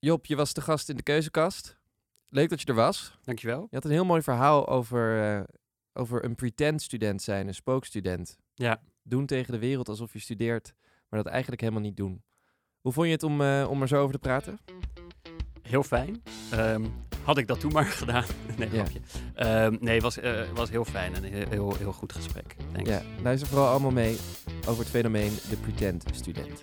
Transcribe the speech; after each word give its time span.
Job, 0.00 0.26
je 0.26 0.36
was 0.36 0.52
de 0.52 0.60
gast 0.60 0.88
in 0.88 0.96
de 0.96 1.02
keuzekast. 1.02 1.76
Leuk 2.28 2.48
dat 2.48 2.60
je 2.60 2.66
er 2.66 2.74
was. 2.74 3.18
Dankjewel. 3.24 3.60
Je 3.70 3.76
had 3.76 3.84
een 3.84 3.90
heel 3.90 4.04
mooi 4.04 4.22
verhaal 4.22 4.68
over, 4.68 5.34
eh, 5.36 5.42
over 5.92 6.24
een 6.24 6.34
pretend 6.34 6.82
student 6.82 7.22
zijn, 7.22 7.46
een 7.48 7.54
spookstudent. 7.54 8.38
Ja. 8.54 8.80
Doen 9.02 9.26
tegen 9.26 9.52
de 9.52 9.58
wereld 9.58 9.88
alsof 9.88 10.12
je 10.12 10.18
studeert, 10.18 10.74
maar 11.08 11.22
dat 11.22 11.32
eigenlijk 11.32 11.60
helemaal 11.60 11.82
niet 11.82 11.96
doen. 11.96 12.22
Hoe 12.80 12.92
vond 12.92 13.06
je 13.06 13.12
het 13.12 13.22
om, 13.22 13.40
eh, 13.40 13.66
om 13.70 13.82
er 13.82 13.88
zo 13.88 14.00
over 14.00 14.12
te 14.12 14.18
praten? 14.18 14.58
Heel 15.62 15.82
fijn. 15.82 16.22
Ehm, 16.50 16.84
had 17.24 17.38
ik 17.38 17.46
dat 17.46 17.60
toen 17.60 17.72
maar 17.72 17.84
gedaan? 18.02 18.24
nee, 18.58 18.68
Ja. 18.70 18.74
grapje. 18.84 19.00
Ehm, 19.34 19.76
nee, 19.80 19.94
het 19.94 20.02
was, 20.02 20.18
eh, 20.18 20.50
was 20.54 20.70
heel 20.70 20.84
fijn 20.84 21.14
en 21.14 21.24
een 21.24 21.32
heel, 21.32 21.48
heel, 21.48 21.76
heel 21.76 21.92
goed 21.92 22.12
gesprek. 22.12 22.56
Thanks. 22.72 22.90
Ja, 22.90 23.02
luister 23.22 23.48
vooral 23.48 23.68
allemaal 23.68 23.90
mee 23.90 24.16
over 24.66 24.78
het 24.80 24.88
fenomeen 24.90 25.32
de 25.50 25.56
pretend 25.56 26.04
student. 26.12 26.62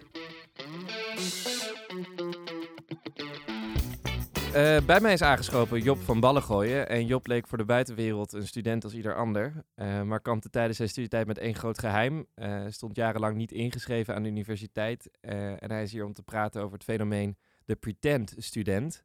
Eh, 4.56 4.78
bij 4.86 5.00
mij 5.00 5.14
is 5.14 5.22
aangeschoven 5.22 5.82
Job 5.82 6.00
van 6.00 6.20
Ballengooien. 6.20 6.90
En 6.90 7.06
Job 7.06 7.28
leek 7.28 7.48
voor 7.48 7.58
de 7.58 7.66
buitenwereld 7.66 8.34
een 8.34 8.48
student 8.48 8.84
als 8.84 8.94
ieder 8.94 9.16
ander. 9.16 9.64
eh, 9.76 10.02
maar 10.02 10.20
kampte 10.20 10.50
tijdens 10.50 10.78
zijn 10.78 10.90
studietijd 10.90 11.28
met 11.28 11.38
één 11.38 11.56
groot 11.56 11.80
geheim. 11.80 12.26
Eh, 12.36 12.64
stond 12.68 12.96
jarenlang 12.96 13.36
niet 13.36 13.52
ingeschreven 13.52 14.16
aan 14.16 14.24
de 14.24 14.30
universiteit. 14.30 15.10
en 15.22 15.72
hij 15.72 15.84
is 15.84 15.92
hier 15.92 16.06
om 16.06 16.14
te 16.14 16.24
praten 16.24 16.62
over 16.62 16.74
het 16.74 16.84
fenomeen 16.84 17.38
de 17.66 17.76
pretend 17.76 18.36
student. 18.38 19.04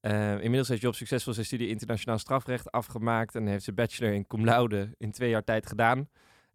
Inmiddels 0.00 0.68
heeft 0.68 0.82
Job 0.82 0.94
succesvol 0.94 1.32
zijn 1.32 1.46
studie 1.46 1.68
internationaal 1.68 2.18
strafrecht 2.18 2.70
afgemaakt. 2.70 3.34
En 3.34 3.46
heeft 3.46 3.64
zijn 3.64 3.76
bachelor 3.76 4.12
in 4.12 4.26
cum 4.26 4.44
laude 4.44 4.94
in 4.98 5.10
twee 5.10 5.30
jaar 5.30 5.44
tijd 5.44 5.66
gedaan. 5.66 6.08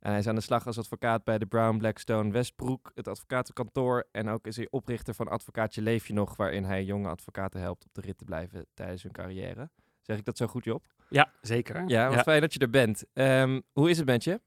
En 0.05 0.11
hij 0.11 0.19
is 0.19 0.27
aan 0.27 0.35
de 0.35 0.41
slag 0.41 0.67
als 0.67 0.77
advocaat 0.77 1.23
bij 1.23 1.37
de 1.37 1.45
Brown 1.45 1.77
Blackstone 1.77 2.31
Westbroek, 2.31 2.91
het 2.95 3.07
advocatenkantoor. 3.07 4.07
En 4.11 4.29
ook 4.29 4.47
is 4.47 4.55
hij 4.55 4.67
oprichter 4.69 5.13
van 5.13 5.27
Advocaatje 5.27 5.81
Leef 5.81 6.07
je 6.07 6.13
nog, 6.13 6.35
waarin 6.35 6.63
hij 6.63 6.83
jonge 6.83 7.09
advocaten 7.09 7.59
helpt 7.59 7.85
op 7.85 7.93
de 7.93 8.01
rit 8.01 8.17
te 8.17 8.23
blijven 8.23 8.65
tijdens 8.73 9.03
hun 9.03 9.11
carrière. 9.11 9.69
Zeg 10.01 10.17
ik 10.17 10.25
dat 10.25 10.37
zo 10.37 10.47
goed, 10.47 10.63
Job? 10.63 10.83
Ja, 11.09 11.31
zeker. 11.41 11.83
Ja, 11.87 12.07
wat 12.07 12.15
ja. 12.15 12.23
fijn 12.23 12.41
dat 12.41 12.53
je 12.53 12.59
er 12.59 12.69
bent. 12.69 13.03
Ehm, 13.13 13.61
hoe 13.71 13.89
is 13.89 13.97
het 13.97 14.05
met 14.05 14.23
je? 14.23 14.41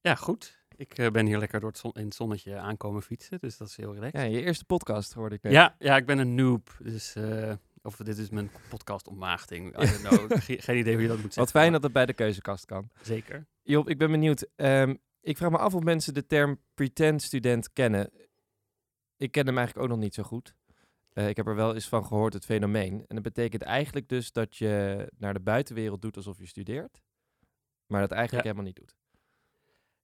Ja, 0.00 0.14
goed. 0.14 0.62
Ik 0.76 0.98
eh, 0.98 1.10
ben 1.10 1.26
hier 1.26 1.38
lekker 1.38 1.60
door 1.60 1.68
het 1.68 1.78
zon, 1.78 1.92
in 1.92 2.04
het 2.04 2.14
zonnetje 2.14 2.58
aankomen 2.58 3.02
fietsen, 3.02 3.38
dus 3.40 3.56
dat 3.56 3.68
is 3.68 3.76
heel 3.76 3.94
relaxed. 3.94 4.20
Ja, 4.20 4.26
je 4.26 4.42
eerste 4.42 4.64
podcast 4.64 5.12
hoorde 5.12 5.34
ik 5.34 5.42
net. 5.42 5.52
Ja, 5.52 5.74
ja, 5.78 5.96
ik 5.96 6.06
ben 6.06 6.18
een 6.18 6.34
noob, 6.34 6.76
dus... 6.78 7.14
eh, 7.14 7.52
of 7.84 7.96
dit 7.96 8.18
is 8.18 8.30
mijn 8.30 8.50
podcast 8.68 9.06
ontmaagding. 9.08 9.66
I 9.82 9.86
don't 9.90 10.00
know. 10.00 10.32
Ge- 10.42 10.60
Geen 10.62 10.78
idee 10.78 10.92
hoe 10.92 11.02
je 11.02 11.08
dat 11.08 11.16
moet 11.16 11.32
zeggen. 11.34 11.42
Wat 11.42 11.50
fijn 11.62 11.72
dat 11.72 11.82
het 11.82 11.92
bij 11.92 12.06
de 12.06 12.12
keuzekast 12.12 12.64
kan. 12.64 12.90
Zeker. 13.02 13.46
Job, 13.62 13.88
ik 13.88 13.98
ben 13.98 14.10
benieuwd. 14.10 14.46
Ehm, 14.56 14.94
ik 15.20 15.36
vraag 15.36 15.50
me 15.50 15.58
af 15.58 15.74
of 15.74 15.82
mensen 15.82 16.14
de 16.14 16.26
term 16.26 16.60
pretend 16.74 17.22
student 17.22 17.72
kennen. 17.72 18.10
Ik 19.16 19.32
ken 19.32 19.46
hem 19.46 19.56
eigenlijk 19.58 19.86
ook 19.86 19.92
nog 19.96 20.02
niet 20.04 20.14
zo 20.14 20.22
goed. 20.22 20.54
Eh, 21.12 21.28
ik 21.28 21.36
heb 21.36 21.46
er 21.46 21.54
wel 21.54 21.74
eens 21.74 21.88
van 21.88 22.04
gehoord, 22.06 22.32
het 22.32 22.44
fenomeen. 22.44 22.92
En 23.06 23.14
dat 23.14 23.22
betekent 23.22 23.62
eigenlijk 23.62 24.08
dus 24.08 24.32
dat 24.32 24.56
je 24.56 25.06
naar 25.18 25.34
de 25.34 25.40
buitenwereld 25.40 26.02
doet 26.02 26.16
alsof 26.16 26.38
je 26.38 26.46
studeert. 26.46 27.02
Maar 27.86 28.00
dat 28.00 28.10
eigenlijk 28.10 28.44
Ja. 28.46 28.50
helemaal 28.52 28.72
niet 28.72 28.76
doet. 28.86 28.96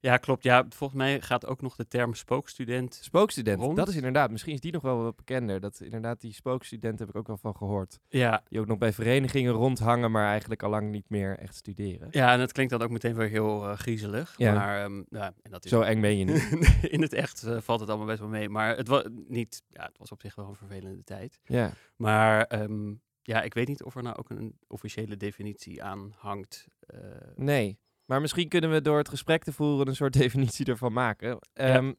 Ja, 0.01 0.17
klopt. 0.17 0.43
Ja, 0.43 0.65
volgens 0.69 0.99
mij 0.99 1.21
gaat 1.21 1.47
ook 1.47 1.61
nog 1.61 1.77
de 1.77 1.89
term 1.89 2.15
spookstudent. 2.15 2.99
Spookstudent, 3.03 3.61
Rond? 3.61 3.77
dat 3.77 3.89
is 3.89 3.95
inderdaad, 3.97 4.31
misschien 4.31 4.53
is 4.53 4.61
die 4.61 4.73
nog 4.73 4.83
wel 4.83 5.03
wat 5.03 5.17
bekender. 5.17 5.61
Dat 5.61 5.81
inderdaad, 5.81 6.21
die 6.21 6.33
spookstudent 6.33 6.99
heb 6.99 7.09
ik 7.09 7.17
ook 7.17 7.27
wel 7.27 7.37
van 7.37 7.57
gehoord. 7.57 7.99
Ja, 8.09 8.43
Die 8.49 8.61
ook 8.61 8.67
nog 8.67 8.79
bij 8.79 8.93
verenigingen 8.93 9.53
rondhangen, 9.53 10.11
maar 10.11 10.27
eigenlijk 10.29 10.63
al 10.63 10.71
lang 10.71 10.91
niet 10.91 11.09
meer 11.09 11.39
echt 11.39 11.55
studeren. 11.55 12.09
ja, 12.11 12.33
en 12.33 12.39
dat 12.39 12.53
klinkt 12.53 12.73
dan 12.73 12.83
ook 12.83 12.91
meteen 12.91 13.15
weer 13.15 13.29
heel 13.29 13.69
eh, 13.69 13.77
griezelig. 13.77 14.35
Ja. 14.37 14.55
Maar 14.55 14.85
ehm, 14.85 15.03
ja, 15.11 15.35
en 15.43 15.51
dat 15.51 15.65
is 15.65 15.71
Zo 15.71 15.81
eng 15.81 16.01
ben 16.01 16.19
je 16.19 16.25
niet. 16.25 16.69
in 16.95 17.03
het 17.03 17.13
echt 17.13 17.43
eh, 17.43 17.61
valt 17.61 17.81
het 17.81 17.89
allemaal 17.89 18.07
best 18.07 18.21
wel 18.21 18.29
mee. 18.29 18.49
Maar 18.49 18.77
het 18.77 18.89
was 18.89 19.05
niet, 19.29 19.63
ja, 19.69 19.85
het 19.85 19.99
was 19.99 20.11
op 20.13 20.21
zich 20.21 20.35
wel 20.35 20.49
een 20.49 20.55
vervelende 20.55 21.05
tijd. 21.05 21.41
ja. 21.45 21.73
Maar 21.97 22.45
ehm, 22.45 22.93
ja, 23.23 23.43
ik 23.43 23.55
weet 23.55 23.69
niet 23.69 23.83
of 23.83 23.97
er 23.97 24.03
nou 24.03 24.17
ook 24.17 24.31
een 24.31 24.57
officiële 24.67 25.17
definitie 25.17 25.83
aan 25.83 26.15
hangt. 26.17 26.67
Eh, 26.81 26.99
Nee, 27.37 27.79
maar 28.11 28.21
misschien 28.21 28.49
kunnen 28.49 28.71
we 28.71 28.81
door 28.83 28.99
het 28.99 29.09
gesprek 29.09 29.45
te 29.45 29.53
voeren 29.53 29.89
een 29.89 29.95
soort 29.97 30.13
definitie 30.23 30.67
ervan 30.67 30.93
maken. 30.93 31.39
Ehm, 31.53 31.93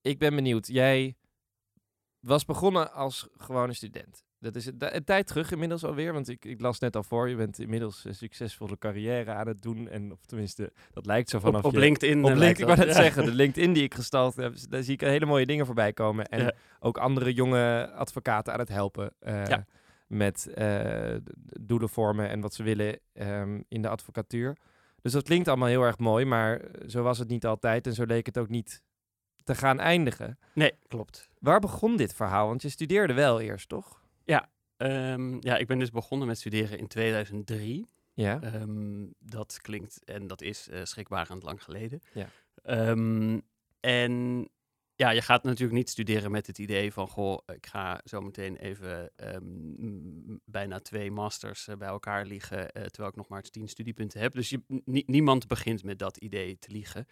Ik 0.00 0.18
ben 0.18 0.34
benieuwd. 0.34 0.66
Jij 0.66 1.16
was 2.20 2.44
begonnen 2.44 2.92
als 2.92 3.28
gewone 3.36 3.72
student. 3.72 4.24
Dat 4.40 4.54
is 4.56 4.66
een, 4.66 5.04
tijd 5.04 5.26
terug 5.26 5.50
inmiddels 5.50 5.84
alweer, 5.84 6.12
want 6.12 6.28
ik, 6.28 6.44
ik 6.44 6.60
las 6.60 6.78
net 6.78 6.96
al 6.96 7.02
voor. 7.02 7.28
Je 7.28 7.36
bent 7.36 7.58
inmiddels 7.58 8.04
een 8.04 8.14
succesvolle 8.14 8.78
carrière 8.78 9.30
aan 9.30 9.46
het 9.46 9.62
doen. 9.62 9.88
En 9.88 10.12
of 10.12 10.24
tenminste, 10.26 10.72
dat 10.92 11.06
lijkt 11.06 11.28
zo 11.30 11.38
vanaf 11.38 11.60
op, 11.60 11.64
op 11.66 11.72
je... 11.72 11.78
LinkedIn. 11.78 12.24
Op 12.24 12.30
eh, 12.30 12.36
LinkedIn, 12.36 12.68
ik 12.68 12.74
wou 12.74 12.78
net 12.86 12.96
ja. 12.96 13.02
zeggen, 13.02 13.24
de 13.24 13.34
LinkedIn 13.42 13.72
die 13.72 13.82
ik 13.82 13.94
gestald 13.94 14.36
heb, 14.36 14.54
daar 14.68 14.82
zie 14.82 14.94
ik 14.94 15.00
hele 15.00 15.26
mooie 15.26 15.46
dingen 15.46 15.66
voorbij 15.66 15.92
komen. 15.92 16.26
En 16.26 16.42
Ja. 16.42 16.52
ook 16.80 16.98
andere 16.98 17.32
jonge 17.34 17.90
advocaten 17.90 18.52
aan 18.52 18.58
het 18.58 18.68
helpen 18.68 19.14
eh, 19.18 19.46
Ja. 19.46 19.66
met 20.06 20.46
eh, 20.54 21.16
doelen 21.60 21.88
vormen 21.88 22.28
en 22.28 22.40
wat 22.40 22.54
ze 22.54 22.62
willen 22.62 22.98
ehm, 23.12 23.60
in 23.68 23.82
de 23.82 23.88
advocatuur. 23.88 24.56
Dus 25.02 25.12
dat 25.12 25.22
klinkt 25.22 25.48
allemaal 25.48 25.68
heel 25.68 25.82
erg 25.82 25.98
mooi, 25.98 26.24
maar 26.24 26.60
zo 26.86 27.02
was 27.02 27.18
het 27.18 27.28
niet 27.28 27.46
altijd 27.46 27.86
en 27.86 27.94
zo 27.94 28.04
leek 28.04 28.26
het 28.26 28.38
ook 28.38 28.48
niet 28.48 28.82
te 29.44 29.54
gaan 29.54 29.80
eindigen. 29.80 30.38
Nee, 30.54 30.72
klopt. 30.86 31.28
Waar 31.38 31.60
begon 31.60 31.96
dit 31.96 32.14
verhaal? 32.14 32.46
Want 32.46 32.62
je 32.62 32.68
studeerde 32.68 33.14
wel 33.14 33.40
eerst, 33.40 33.68
toch? 33.68 34.02
Ehm, 34.78 35.36
ja, 35.40 35.56
ik 35.56 35.66
ben 35.66 35.78
dus 35.78 35.90
begonnen 35.90 36.26
met 36.26 36.38
studeren 36.38 36.78
in 36.78 36.86
2003. 36.86 37.86
Ja. 38.14 38.42
Ehm, 38.42 39.06
dat 39.18 39.58
klinkt 39.60 40.04
en 40.04 40.26
dat 40.26 40.42
is 40.42 40.68
eh 40.68 40.80
schrikbarend 40.84 41.42
lang 41.42 41.62
geleden. 41.62 42.00
Ja. 42.12 42.28
Ehm, 42.62 43.40
en 43.80 44.48
ja, 44.98 45.10
je 45.10 45.22
gaat 45.22 45.42
natuurlijk 45.42 45.72
niet 45.72 45.90
studeren 45.90 46.30
met 46.30 46.46
het 46.46 46.58
idee 46.58 46.92
van, 46.92 47.08
goh, 47.08 47.38
ik 47.46 47.66
ga 47.66 48.00
zo 48.04 48.20
meteen 48.20 48.56
even 48.56 49.10
ehm, 49.16 50.36
bijna 50.44 50.78
twee 50.78 51.10
masters 51.10 51.68
eh, 51.68 51.76
bij 51.76 51.88
elkaar 51.88 52.26
liegen, 52.26 52.72
eh, 52.72 52.82
terwijl 52.82 53.08
ik 53.08 53.16
nog 53.16 53.28
maar 53.28 53.42
tien 53.42 53.68
studiepunten 53.68 54.20
heb. 54.20 54.32
Dus 54.32 54.56
niemand 54.84 55.46
begint 55.46 55.84
met 55.84 55.98
dat 55.98 56.16
idee 56.16 56.58
te 56.58 56.70
liegen. 56.70 57.06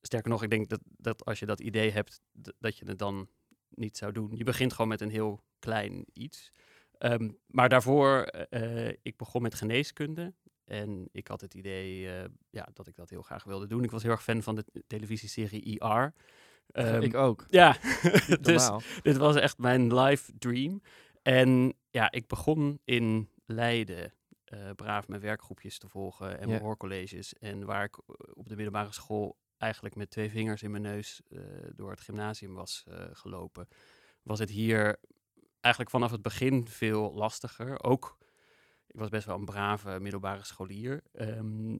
Sterker 0.00 0.30
nog, 0.30 0.42
ik 0.42 0.50
denk 0.50 0.68
dat, 0.68 0.80
dat 0.84 1.24
als 1.24 1.38
je 1.38 1.46
dat 1.46 1.60
idee 1.60 1.90
hebt, 1.90 2.20
dat 2.58 2.78
je 2.78 2.86
het 2.86 2.98
dan 2.98 3.28
niet 3.68 3.96
zou 3.96 4.12
doen. 4.12 4.36
Je 4.36 4.44
begint 4.44 4.72
gewoon 4.72 4.88
met 4.88 5.00
een 5.00 5.10
heel 5.10 5.42
klein 5.58 6.04
iets. 6.12 6.52
Ehm, 6.98 7.30
maar 7.46 7.68
daarvoor, 7.68 8.22
eh, 8.22 8.88
ik 8.88 9.16
begon 9.16 9.42
met 9.42 9.54
geneeskunde. 9.54 10.34
En 10.64 11.08
ik 11.12 11.28
had 11.28 11.40
het 11.40 11.54
idee 11.54 12.00
ja, 12.50 12.68
dat 12.72 12.86
ik 12.86 12.96
dat 12.96 13.10
heel 13.10 13.22
graag 13.22 13.44
wilde 13.44 13.66
doen. 13.66 13.84
Ik 13.84 13.90
was 13.90 14.02
heel 14.02 14.10
erg 14.10 14.22
fan 14.22 14.42
van 14.42 14.54
de 14.54 14.64
televisieserie 14.86 15.80
ER. 15.80 16.14
Ehm, 16.72 17.02
ik 17.02 17.14
ook. 17.14 17.44
ja, 17.48 17.76
dus 18.40 18.70
dit 19.02 19.16
was 19.16 19.36
echt 19.36 19.58
mijn 19.58 19.94
life 19.94 20.32
dream. 20.38 20.82
En 21.22 21.74
ja, 21.90 22.10
ik 22.10 22.26
begon 22.26 22.80
in 22.84 23.30
Leiden 23.46 24.12
eh, 24.44 24.70
braaf 24.76 25.08
mijn 25.08 25.20
werkgroepjes 25.20 25.78
te 25.78 25.88
volgen 25.88 26.38
en 26.38 26.48
mijn 26.48 26.60
Ja. 26.60 26.64
hoorcolleges. 26.64 27.34
En 27.34 27.64
waar 27.64 27.84
ik 27.84 27.96
eh, 27.96 28.14
op 28.34 28.48
de 28.48 28.54
middelbare 28.54 28.92
school 28.92 29.36
eigenlijk 29.56 29.94
met 29.94 30.10
twee 30.10 30.30
vingers 30.30 30.62
in 30.62 30.70
mijn 30.70 30.82
neus 30.82 31.20
eh, 31.28 31.38
door 31.74 31.90
het 31.90 32.00
gymnasium 32.00 32.54
was 32.54 32.84
gelopen, 33.12 33.68
was 34.22 34.38
het 34.38 34.50
hier 34.50 34.96
eigenlijk 35.60 35.94
vanaf 35.94 36.10
het 36.10 36.22
begin 36.22 36.68
veel 36.68 37.12
lastiger. 37.14 37.82
Ook, 37.84 38.16
ik 38.86 38.98
was 38.98 39.08
best 39.08 39.26
wel 39.26 39.36
een 39.36 39.44
brave 39.44 40.00
middelbare 40.00 40.44
scholier. 40.44 41.02
ehm, 41.12 41.76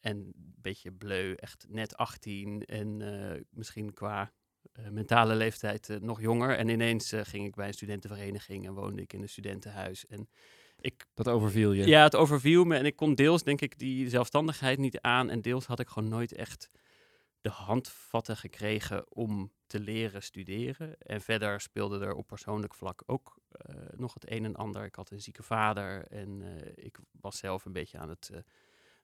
en 0.00 0.16
een 0.16 0.54
beetje 0.60 0.92
bleu, 0.92 1.34
echt 1.34 1.66
net 1.68 1.96
18 1.96 2.64
en 2.64 3.02
eh, 3.02 3.40
misschien 3.50 3.92
qua 3.94 4.32
eh, 4.72 4.88
mentale 4.88 5.34
leeftijd 5.34 5.88
eh, 5.88 5.96
nog 5.96 6.20
jonger. 6.20 6.56
En 6.56 6.68
ineens 6.68 7.12
ging 7.16 7.46
ik 7.46 7.54
bij 7.54 7.66
een 7.66 7.74
studentenvereniging 7.74 8.66
en 8.66 8.74
woonde 8.74 9.02
ik 9.02 9.12
in 9.12 9.22
een 9.22 9.28
studentenhuis. 9.28 10.06
En 10.06 10.28
ik, 10.80 11.06
Dat 11.14 11.28
overviel 11.28 11.72
je. 11.72 11.86
ja, 11.86 12.02
het 12.02 12.16
overviel 12.16 12.64
me 12.64 12.76
en 12.76 12.86
ik 12.86 12.96
kon 12.96 13.14
deels 13.14 13.42
denk 13.42 13.60
ik 13.60 13.78
die 13.78 14.08
zelfstandigheid 14.08 14.78
niet 14.78 15.00
aan. 15.00 15.30
En 15.30 15.40
deels 15.40 15.66
had 15.66 15.80
ik 15.80 15.88
gewoon 15.88 16.08
nooit 16.08 16.32
echt 16.32 16.70
de 17.40 17.50
handvatten 17.50 18.36
gekregen 18.36 19.16
om 19.16 19.52
te 19.66 19.80
leren 19.80 20.22
studeren. 20.22 20.98
En 20.98 21.20
verder 21.20 21.60
speelde 21.60 22.04
er 22.04 22.14
op 22.14 22.26
persoonlijk 22.26 22.74
vlak 22.74 23.02
ook 23.06 23.38
nog 23.96 24.14
het 24.14 24.30
een 24.30 24.44
en 24.44 24.56
ander. 24.56 24.84
Ik 24.84 24.94
had 24.94 25.10
een 25.10 25.20
zieke 25.20 25.42
vader 25.42 26.06
en 26.06 26.42
ik 26.74 26.98
was 27.20 27.38
zelf 27.38 27.64
een 27.64 27.72
beetje 27.72 27.98
aan 27.98 28.08
het... 28.08 28.30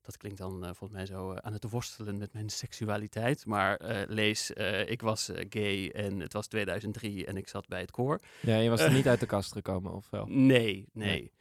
dat 0.05 0.17
klinkt 0.17 0.39
dan 0.39 0.65
eh, 0.65 0.71
volgens 0.75 0.91
mij 0.91 1.06
zo 1.06 1.33
eh, 1.33 1.37
aan 1.37 1.53
het 1.53 1.71
worstelen 1.71 2.19
met 2.19 2.33
mijn 2.33 2.49
seksualiteit. 2.49 3.47
Maar 3.47 3.77
eh, 3.77 4.09
lees, 4.09 4.51
ik 4.87 5.03
was 5.03 5.31
gay 5.49 5.89
en 5.89 6.21
het 6.21 6.33
was 6.33 6.47
2003 6.47 7.27
en 7.27 7.37
ik 7.37 7.49
zat 7.49 7.69
bij 7.69 7.81
het 7.81 7.91
koor. 7.91 8.21
Ja, 8.41 8.56
je 8.56 8.71
was 8.71 8.81
er 8.81 8.93
niet 8.93 9.09
uit 9.09 9.21
de 9.21 9.27
kast 9.27 9.53
gekomen, 9.53 9.93
of 9.93 10.11
wel? 10.11 10.27
Nee, 10.27 10.89
nee. 10.93 11.09
Nee. 11.09 11.33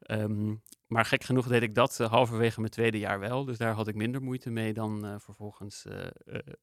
Ehm, 0.00 0.54
maar 0.86 1.04
gek 1.04 1.24
genoeg 1.24 1.46
deed 1.46 1.62
ik 1.62 1.74
dat 1.74 1.98
halverwege 1.98 2.60
mijn 2.60 2.72
tweede 2.72 2.98
jaar 2.98 3.20
wel. 3.20 3.44
Dus 3.44 3.58
daar 3.58 3.74
had 3.74 3.88
ik 3.88 3.94
minder 3.94 4.22
moeite 4.22 4.50
mee 4.50 4.72
dan 4.72 5.20
vervolgens 5.20 5.84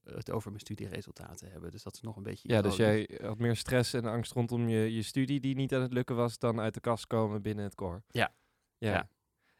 het 0.04 0.30
over 0.30 0.50
mijn 0.50 0.60
studieresultaten 0.60 1.50
hebben. 1.50 1.70
Dus 1.70 1.82
dat 1.82 1.94
is 1.94 2.00
nog 2.00 2.16
een 2.16 2.22
beetje 2.22 2.48
Ja, 2.48 2.62
dus 2.62 2.76
jij 2.76 3.08
had 3.22 3.38
meer 3.38 3.56
stress 3.56 3.92
en 3.92 4.04
angst 4.04 4.32
rondom 4.32 4.68
je, 4.68 4.94
je 4.94 5.02
studie 5.02 5.40
die 5.40 5.54
niet 5.54 5.74
aan 5.74 5.82
het 5.82 5.92
lukken 5.92 6.16
was 6.16 6.38
dan 6.38 6.60
uit 6.60 6.74
de 6.74 6.80
kast 6.80 7.06
komen 7.06 7.42
binnen 7.42 7.64
het 7.64 7.74
koor. 7.74 8.02
Ja. 8.08 8.34
Ja. 8.78 8.92
Ja. 8.92 9.08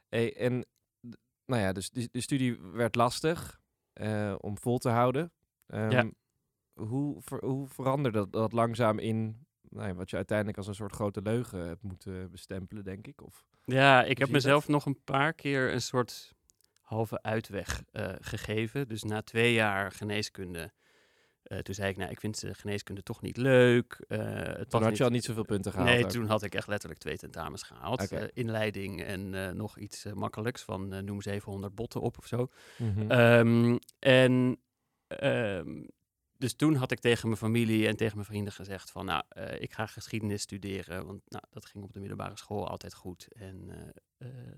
Hey, 0.09 0.37
en 0.37 0.67
nou 1.49 1.63
ja, 1.63 1.73
dus 1.73 1.91
de, 1.91 2.09
de 2.13 2.21
studie 2.21 2.59
werd 2.61 2.95
lastig 2.95 3.61
eh, 3.93 4.35
om 4.39 4.59
vol 4.59 4.79
te 4.79 4.89
houden. 4.89 5.33
Ehm, 5.67 5.91
Ja. 5.91 6.11
hoe, 6.73 7.23
ver- 7.23 7.45
hoe 7.45 7.69
veranderde 7.69 8.19
dat, 8.19 8.33
dat 8.33 8.53
langzaam 8.53 8.99
in 8.99 9.47
nou 9.71 9.89
ja, 9.89 9.95
wat 9.95 10.11
je 10.11 10.17
uiteindelijk 10.17 10.59
als 10.59 10.67
een 10.67 10.75
soort 10.75 10.93
grote 10.93 11.23
leugen 11.23 11.67
hebt 11.67 11.83
moeten 11.83 12.31
bestempelen, 12.31 12.85
denk 12.85 13.07
ik. 13.07 13.23
Of, 13.23 13.45
Ja, 13.65 14.05
ik 14.05 14.19
heb 14.19 14.29
mezelf 14.29 14.69
nog 14.69 14.87
een 14.87 15.03
paar 15.05 15.33
keer 15.33 15.73
een 15.73 15.83
soort 15.83 16.33
halve 16.81 17.23
uitweg 17.23 17.83
eh, 17.91 18.15
gegeven. 18.21 18.89
Dus 18.89 19.03
na 19.03 19.23
twee 19.23 19.53
jaar 19.53 19.93
geneeskunde, 19.93 20.73
eh, 21.49 21.59
toen 21.59 21.75
zei 21.75 21.91
ik, 21.91 21.97
nou, 21.97 22.11
ik 22.11 22.21
vind 22.21 22.41
de 22.41 22.55
geneeskunde 22.55 23.03
toch 23.03 23.21
niet 23.21 23.37
leuk. 23.37 24.05
eh, 24.09 24.19
het 24.43 24.71
toen 24.71 24.83
had 24.83 24.97
je 24.97 25.05
al 25.05 25.11
niet 25.11 25.25
zoveel 25.25 25.45
punten 25.45 25.73
gehaald. 25.73 25.91
Nee, 25.91 26.05
ook. 26.05 26.11
toen 26.11 26.27
had 26.27 26.43
ik 26.43 26.55
echt 26.55 26.67
letterlijk 26.69 27.01
twee 27.01 27.17
tentamens 27.17 27.63
gehaald. 27.63 28.11
Eh, 28.13 28.25
inleiding 28.33 29.03
en 29.03 29.35
eh, 29.35 29.51
nog 29.53 29.79
iets 29.79 30.05
eh, 30.05 30.13
makkelijks 30.13 30.63
van 30.63 30.93
eh, 30.93 31.03
noem 31.03 31.23
700 31.23 31.75
botten 31.75 32.01
op 32.01 32.19
of 32.19 32.27
zo. 32.27 32.49
Mhm. 32.77 33.11
Ehm, 33.11 33.77
en 33.99 34.59
ehm, 35.07 35.83
dus 36.39 36.55
toen 36.55 36.75
had 36.75 36.91
ik 36.91 37.01
tegen 37.01 37.27
mijn 37.29 37.41
familie 37.41 37.87
en 37.87 37.97
tegen 37.97 38.15
mijn 38.15 38.27
vrienden 38.27 38.53
gezegd 38.53 38.91
van, 38.91 39.05
nou, 39.05 39.23
eh, 39.29 39.61
ik 39.61 39.73
ga 39.73 39.87
geschiedenis 39.87 40.43
studeren, 40.43 41.07
want 41.07 41.21
nou, 41.29 41.45
dat 41.51 41.67
ging 41.67 41.85
op 41.85 41.93
de 41.93 41.99
middelbare 42.01 42.37
school 42.37 42.69
altijd 42.69 42.95
goed. 42.95 43.29
En 43.33 43.71
eh, 43.71 44.29
eh, 44.29 44.57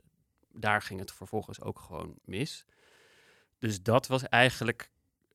daar 0.52 0.82
ging 0.82 1.00
het 1.00 1.12
vervolgens 1.12 1.60
ook 1.60 1.78
gewoon 1.78 2.14
mis. 2.24 2.64
Dus 3.58 3.82
dat 3.82 4.06
was 4.06 4.22
eigenlijk 4.28 4.90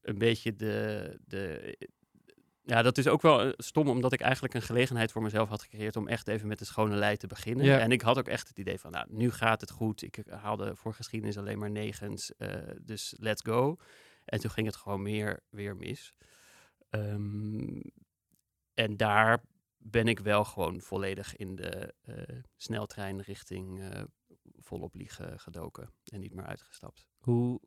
een 0.06 0.18
beetje 0.18 0.56
de, 0.56 1.20
de 1.26 1.76
ja, 2.66 2.82
dat 2.82 2.98
is 2.98 3.08
ook 3.08 3.22
wel 3.22 3.42
eh, 3.42 3.52
stom, 3.58 3.90
omdat 3.90 4.14
ik 4.14 4.22
eigenlijk 4.22 4.54
een 4.54 4.62
gelegenheid 4.62 5.12
voor 5.12 5.22
mezelf 5.22 5.50
had 5.50 5.62
gecreëerd 5.62 5.96
om 5.96 6.08
echt 6.08 6.28
even 6.28 6.48
met 6.48 6.60
de 6.60 6.66
schone 6.66 6.96
lei 6.96 7.18
te 7.18 7.28
beginnen. 7.28 7.66
Ja. 7.66 7.80
En 7.80 7.92
ik 7.92 8.02
had 8.02 8.18
ook 8.18 8.28
echt 8.28 8.48
het 8.48 8.58
idee 8.58 8.80
van, 8.80 8.92
nou, 8.92 9.08
nu 9.10 9.32
gaat 9.32 9.62
het 9.62 9.72
goed. 9.72 10.02
Ik 10.02 10.18
eh, 10.18 10.44
haalde 10.44 10.76
voor 10.76 10.94
geschiedenis 10.94 11.38
alleen 11.38 11.60
maar 11.60 11.72
negens, 11.72 12.36
eh, 12.36 12.50
dus 12.82 13.16
let's 13.18 13.42
go. 13.42 13.78
En 14.26 14.40
toen 14.40 14.52
ging 14.52 14.68
het 14.68 14.76
gewoon 14.76 15.02
meer 15.02 15.44
weer 15.50 15.76
mis. 15.76 16.14
Ehm, 16.90 17.82
en 18.74 18.98
daar 18.98 19.44
ben 19.78 20.08
ik 20.08 20.20
wel 20.20 20.46
gewoon 20.46 20.82
volledig 20.82 21.36
in 21.36 21.56
de 21.56 21.94
eh, 22.02 22.38
sneltrein 22.58 23.22
richting 23.22 23.84
volop 24.58 24.96
liegen 24.96 25.40
gedoken 25.40 25.94
en 26.06 26.20
niet 26.20 26.34
meer 26.34 26.46
uitgestapt. 26.46 27.06
Hoe 27.18 27.62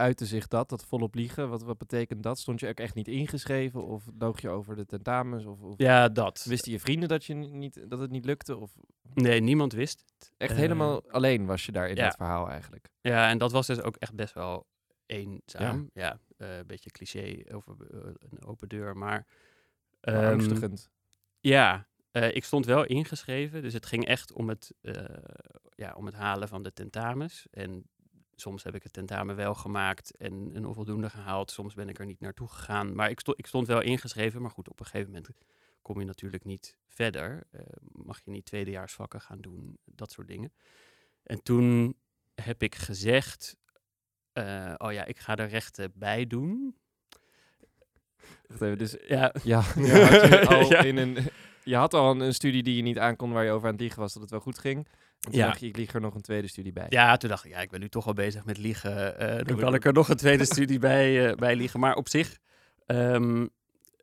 uitte 0.00 0.26
zich 0.26 0.46
dat, 0.48 0.68
dat 0.68 0.84
volop 0.84 1.14
liegen? 1.14 1.48
Wat, 1.48 1.62
wat 1.62 1.78
betekent 1.78 2.22
dat? 2.22 2.38
Stond 2.38 2.60
je 2.60 2.68
ook 2.68 2.78
echt 2.80 2.94
niet 2.94 3.08
ingeschreven? 3.08 3.84
Of 3.86 4.04
loog 4.18 4.40
je 4.40 4.48
over 4.48 4.76
de 4.76 4.86
tentamens? 4.86 5.44
Of, 5.44 5.60
of 5.60 5.74
Ja, 5.76 6.08
dat. 6.08 6.44
wisten 6.48 6.72
je 6.72 6.80
vrienden 6.80 7.08
dat, 7.08 7.24
je 7.24 7.34
ni- 7.34 7.50
niet, 7.50 7.90
dat 7.90 7.98
het 7.98 8.10
niet 8.10 8.24
lukte? 8.24 8.56
Of 8.56 8.72
Nee, 9.14 9.40
niemand 9.40 9.72
wist 9.72 10.00
het. 10.18 10.32
echt 10.36 10.50
Eh, 10.50 10.56
helemaal 10.56 11.10
alleen 11.10 11.46
was 11.46 11.66
je 11.66 11.72
daar 11.72 11.88
in 11.88 11.96
ja. 11.96 12.04
dat 12.04 12.16
verhaal 12.16 12.48
eigenlijk? 12.50 12.88
Ja, 13.00 13.28
en 13.28 13.38
dat 13.38 13.52
was 13.52 13.66
dus 13.66 13.80
ook 13.82 13.96
echt 13.96 14.14
best 14.14 14.34
wel 14.34 14.66
eenzaam. 15.06 15.90
Ja, 15.94 16.18
eh, 16.36 16.56
een 16.58 16.66
beetje 16.66 16.90
cliché 16.90 17.42
over 17.54 17.76
eh, 17.90 17.98
een 18.30 18.44
open 18.44 18.68
deur, 18.68 18.96
maar... 18.96 19.26
ehm, 20.00 20.74
ja, 21.40 21.86
ik 22.12 22.44
stond 22.44 22.66
wel 22.66 22.84
ingeschreven, 22.84 23.62
dus 23.62 23.72
het 23.72 23.86
ging 23.86 24.06
echt 24.06 24.32
om 24.32 24.48
het, 24.48 24.74
ja, 25.74 25.94
om 25.96 26.06
het 26.06 26.14
halen 26.14 26.48
van 26.48 26.62
de 26.62 26.72
tentamens. 26.72 27.46
En 27.50 27.88
soms 28.40 28.62
heb 28.62 28.74
ik 28.74 28.82
het 28.82 28.92
tentamen 28.92 29.36
wel 29.36 29.54
gemaakt 29.54 30.16
en 30.16 30.50
een 30.52 30.66
onvoldoende 30.66 31.10
gehaald. 31.10 31.50
Soms 31.50 31.74
ben 31.74 31.88
ik 31.88 31.98
er 31.98 32.06
niet 32.06 32.20
naartoe 32.20 32.48
gegaan, 32.48 32.94
maar 32.94 33.10
ik, 33.10 33.20
sto 33.20 33.32
ik 33.36 33.46
stond 33.46 33.66
wel 33.66 33.80
ingeschreven. 33.80 34.42
Maar 34.42 34.50
goed, 34.50 34.68
op 34.68 34.80
een 34.80 34.86
gegeven 34.86 35.12
moment 35.12 35.28
kom 35.82 35.98
je 36.00 36.06
natuurlijk 36.06 36.44
niet 36.44 36.76
verder. 36.88 37.46
Eh, 37.50 37.60
mag 37.92 38.20
je 38.24 38.30
niet 38.30 38.44
tweedejaarsvakken 38.44 39.20
gaan 39.20 39.40
doen, 39.40 39.78
dat 39.84 40.10
soort 40.12 40.28
dingen. 40.28 40.52
En 41.22 41.42
toen 41.42 41.96
heb 42.34 42.62
ik 42.62 42.74
gezegd, 42.74 43.56
eh, 44.32 44.74
oh 44.76 44.92
ja, 44.92 45.04
ik 45.04 45.18
ga 45.18 45.36
er 45.36 45.48
rechten 45.48 45.92
bij 45.94 46.26
doen. 46.26 46.76
Wacht 48.48 48.62
even, 48.62 48.78
dus 48.78 48.96
Ja, 49.06 49.34
ja, 49.42 49.62
ja, 49.76 50.24
je, 50.26 50.46
al 50.46 50.70
Ja. 50.70 50.82
in 50.82 50.96
een, 50.96 51.16
je 51.70 51.76
had 51.76 51.94
al 51.94 52.10
een, 52.10 52.20
een 52.20 52.34
studie 52.34 52.62
die 52.62 52.76
je 52.76 52.82
niet 52.82 52.98
aankon 52.98 53.32
waar 53.32 53.44
je 53.44 53.50
over 53.50 53.66
aan 53.66 53.72
het 53.72 53.80
liegen 53.80 54.00
was, 54.00 54.12
dat 54.12 54.22
het 54.22 54.30
wel 54.30 54.40
goed 54.40 54.58
ging. 54.58 54.76
En 54.86 55.30
toen 55.30 55.32
Ja. 55.40 55.46
dacht 55.46 55.60
je, 55.60 55.66
ik 55.66 55.76
lieg 55.76 55.94
er 55.94 56.00
nog 56.00 56.14
een 56.14 56.20
tweede 56.20 56.48
studie 56.48 56.72
bij. 56.72 56.86
Ja, 56.88 57.16
toen 57.16 57.28
dacht 57.30 57.44
ik, 57.44 57.50
ja, 57.50 57.58
ik 57.58 57.70
ben 57.70 57.80
nu 57.80 57.88
toch 57.88 58.06
al 58.06 58.12
bezig 58.12 58.44
met 58.44 58.58
liegen. 58.58 59.18
eh, 59.18 59.44
dan 59.44 59.56
Kan 59.58 59.74
ik 59.74 59.84
er 59.84 59.92
nog 59.92 60.08
een 60.08 60.16
tweede 60.16 60.44
studie 60.44 60.78
bij, 60.90 61.28
eh, 61.30 61.34
bij 61.36 61.56
liegen. 61.56 61.80
Maar 61.80 61.94
op 61.94 62.08
zich, 62.08 62.38
ehm, 62.86 63.46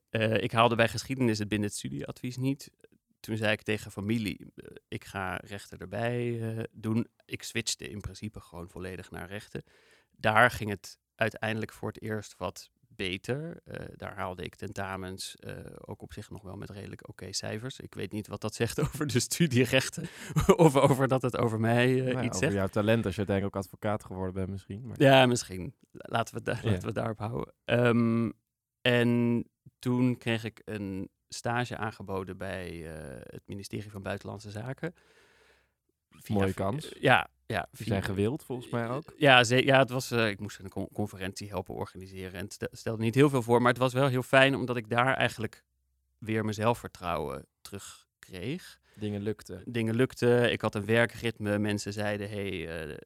eh, 0.10 0.34
ik 0.44 0.52
haalde 0.52 0.76
bij 0.76 0.88
geschiedenis 0.88 1.40
het 1.40 1.48
binnen 1.48 1.68
het 1.68 1.78
studieadvies 1.78 2.38
niet. 2.38 2.72
Toen 3.20 3.38
zei 3.38 3.52
ik 3.52 3.62
tegen 3.62 3.92
familie, 3.92 4.54
ik 4.88 5.06
ga 5.06 5.36
rechten 5.36 5.78
erbij 5.80 6.40
eh, 6.58 6.64
doen. 6.72 7.08
Ik 7.26 7.44
switchte 7.44 7.90
in 7.90 8.02
principe 8.02 8.40
gewoon 8.40 8.70
volledig 8.70 9.12
naar 9.12 9.28
rechten. 9.28 9.64
Daar 10.12 10.52
ging 10.52 10.70
het 10.70 10.98
uiteindelijk 11.16 11.74
voor 11.74 11.88
het 11.88 12.02
eerst 12.02 12.36
wat 12.38 12.70
beter. 12.98 13.62
Eh, 13.66 13.86
daar 13.96 14.16
haalde 14.16 14.44
ik 14.44 14.56
tentamens 14.56 15.36
eh, 15.36 15.54
ook 15.86 16.02
op 16.02 16.14
zich 16.14 16.30
nog 16.30 16.42
wel 16.42 16.56
met 16.56 16.70
redelijk 16.70 17.10
oké 17.10 17.34
cijfers. 17.34 17.80
Ik 17.80 17.94
weet 17.94 18.12
niet 18.12 18.28
wat 18.28 18.42
dat 18.42 18.56
zegt 18.62 18.80
over 18.80 19.08
de 19.08 19.20
studierechten 19.20 20.08
of 20.56 20.76
over 20.76 21.08
dat 21.08 21.22
het 21.22 21.38
over 21.38 21.60
mij 21.60 21.88
eh, 22.00 22.04
Nou 22.04 22.10
ja, 22.10 22.18
iets 22.24 22.28
over 22.28 22.38
zegt. 22.40 22.54
jouw 22.54 22.68
talent 22.68 23.06
als 23.06 23.14
je 23.14 23.18
uiteindelijk 23.20 23.56
ook 23.58 23.64
advocaat 23.64 24.04
geworden 24.04 24.34
bent 24.34 24.50
misschien. 24.50 24.88
Maar... 24.88 25.02
Ja, 25.02 25.26
misschien. 25.26 25.74
Laten 25.92 26.34
we, 26.36 26.42
daar, 26.42 26.66
Ja. 26.66 26.72
laten 26.72 26.88
we 26.88 26.94
daarop 26.94 27.18
houden. 27.20 27.54
Ehm, 27.66 28.32
en 28.82 29.44
toen 29.80 30.18
kreeg 30.18 30.44
ik 30.44 30.62
een 30.66 31.10
stage 31.30 31.78
aangeboden 31.78 32.38
bij 32.38 32.70
het 33.24 33.42
ministerie 33.46 33.92
van 33.92 34.02
Buitenlandse 34.04 34.52
Zaken. 34.52 34.94
Via- 36.10 36.36
Mooie 36.36 36.54
kans. 36.54 36.92
Ja, 37.00 37.28
ja. 37.48 37.68
Die 37.72 37.86
zijn 37.88 38.04
gewild 38.04 38.44
volgens 38.44 38.70
mij 38.70 38.90
ook. 38.90 39.14
Ja, 39.18 39.44
ze, 39.44 39.66
ja 39.66 39.80
het 39.80 39.90
was, 39.90 40.12
eh, 40.12 40.30
ik 40.30 40.40
moest 40.40 40.60
een 40.60 40.70
con- 40.70 40.90
conferentie 40.94 41.48
helpen 41.50 41.76
organiseren. 41.76 42.34
En 42.34 42.44
het 42.44 42.54
stel- 42.54 42.68
stelde 42.72 43.04
niet 43.04 43.16
heel 43.16 43.30
veel 43.30 43.42
voor, 43.42 43.62
maar 43.62 43.72
het 43.72 43.82
was 43.82 43.94
wel 43.94 44.08
heel 44.08 44.24
fijn 44.24 44.56
omdat 44.56 44.78
ik 44.78 44.90
daar 44.90 45.14
eigenlijk 45.16 45.64
weer 46.18 46.42
mijn 46.42 46.54
zelfvertrouwen 46.54 47.46
terugkreeg. 47.62 48.80
Dingen 48.96 49.22
lukten. 49.22 49.64
Dingen 49.66 49.96
lukten, 49.96 50.52
ik 50.52 50.62
had 50.62 50.76
een 50.76 50.86
werkritme. 50.86 51.58
Mensen 51.60 51.94
zeiden, 51.94 52.30
hey, 52.30 52.88
eh, 52.90 52.98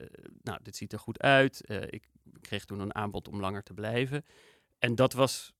nou, 0.41 0.59
dit 0.63 0.75
ziet 0.75 0.93
er 0.93 0.99
goed 0.99 1.19
uit. 1.19 1.65
Eh, 1.65 1.81
ik 1.81 2.09
kreeg 2.41 2.65
toen 2.65 2.79
een 2.79 2.95
aanbod 2.95 3.27
om 3.27 3.39
langer 3.39 3.63
te 3.63 3.73
blijven. 3.73 4.25
En 4.79 4.95
dat 4.95 5.13
was 5.13 5.53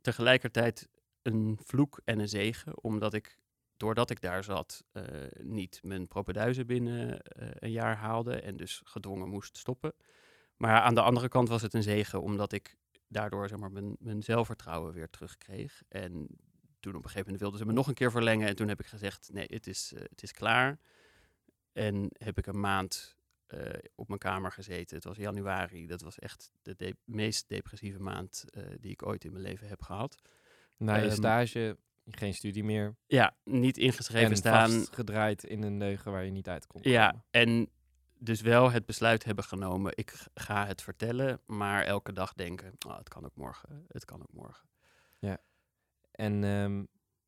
tegelijkertijd 0.00 0.88
een 1.22 1.58
vloek 1.64 2.00
en 2.04 2.18
een 2.18 2.28
zegen, 2.28 2.82
omdat 2.82 3.14
ik, 3.14 3.38
doordat 3.76 4.10
ik 4.10 4.20
daar 4.20 4.44
zat, 4.44 4.84
eh, 4.92 5.04
niet 5.40 5.80
mijn 5.82 6.08
propeduizen 6.08 6.66
binnen 6.66 7.20
eh, 7.22 7.48
een 7.54 7.70
jaar 7.70 7.96
haalde 7.96 8.40
en 8.40 8.56
dus 8.56 8.80
gedwongen 8.84 9.28
moest 9.28 9.56
stoppen. 9.56 9.92
Maar 10.56 10.80
aan 10.80 10.94
de 10.94 11.00
andere 11.02 11.28
kant 11.28 11.48
was 11.48 11.62
het 11.62 11.74
een 11.74 11.82
zegen, 11.82 12.22
omdat 12.22 12.52
ik 12.52 12.76
daardoor 13.08 13.48
zeg 13.48 13.58
maar, 13.58 13.72
mijn, 13.72 13.96
mijn 13.98 14.22
zelfvertrouwen 14.22 14.92
weer 14.92 15.10
terugkreeg. 15.10 15.82
En 15.88 16.26
toen 16.80 16.94
op 16.94 17.02
een 17.04 17.10
gegeven 17.10 17.22
moment 17.22 17.40
wilden 17.40 17.58
ze 17.58 17.66
me 17.66 17.72
nog 17.72 17.88
een 17.88 17.94
keer 17.94 18.10
verlengen. 18.10 18.48
En 18.48 18.56
toen 18.56 18.68
heb 18.68 18.80
ik 18.80 18.86
gezegd, 18.86 19.28
nee, 19.32 19.46
het 19.48 19.66
is, 19.66 19.92
eh, 19.94 20.02
het 20.02 20.22
is 20.22 20.32
klaar. 20.32 20.78
En 21.72 22.08
heb 22.18 22.38
ik 22.38 22.46
een 22.46 22.60
maand 22.60 23.16
op 23.94 24.08
mijn 24.08 24.20
kamer 24.20 24.52
gezeten. 24.52 24.96
Het 24.96 25.04
was 25.04 25.16
januari. 25.16 25.86
Dat 25.86 26.00
was 26.02 26.18
echt 26.18 26.50
de 26.62 26.74
de- 26.76 26.96
meest 27.04 27.48
depressieve 27.48 27.98
maand 28.00 28.44
die 28.80 28.90
ik 28.90 29.06
ooit 29.06 29.24
in 29.24 29.32
mijn 29.32 29.44
leven 29.44 29.68
heb 29.68 29.82
gehad. 29.82 30.16
Na 30.76 30.94
je 30.96 31.02
Ehm, 31.02 31.14
stage, 31.14 31.76
geen 32.10 32.34
studie 32.34 32.64
meer. 32.64 32.96
Ja, 33.06 33.36
niet 33.44 33.78
ingeschreven 33.78 34.30
en 34.30 34.36
staan. 34.36 34.70
vastgedraaid 34.70 35.44
in 35.44 35.62
een 35.62 35.78
leugen 35.78 36.12
waar 36.12 36.24
je 36.24 36.30
niet 36.30 36.48
uit 36.48 36.66
kon 36.66 36.80
Ja, 36.84 37.06
komen. 37.08 37.24
en 37.30 37.68
dus 38.18 38.40
wel 38.40 38.70
het 38.70 38.86
besluit 38.86 39.24
hebben 39.24 39.44
genomen. 39.44 39.92
Ik 39.94 40.26
ga 40.34 40.66
het 40.66 40.82
vertellen, 40.82 41.40
maar 41.46 41.82
elke 41.84 42.12
dag 42.12 42.32
denken, 42.32 42.72
oh, 42.86 42.98
het 42.98 43.08
kan 43.08 43.24
ook 43.24 43.36
morgen, 43.36 43.84
het 43.88 44.04
kan 44.04 44.20
ook 44.20 44.32
morgen. 44.32 44.68
En 46.10 46.44
ehm, 46.44 46.74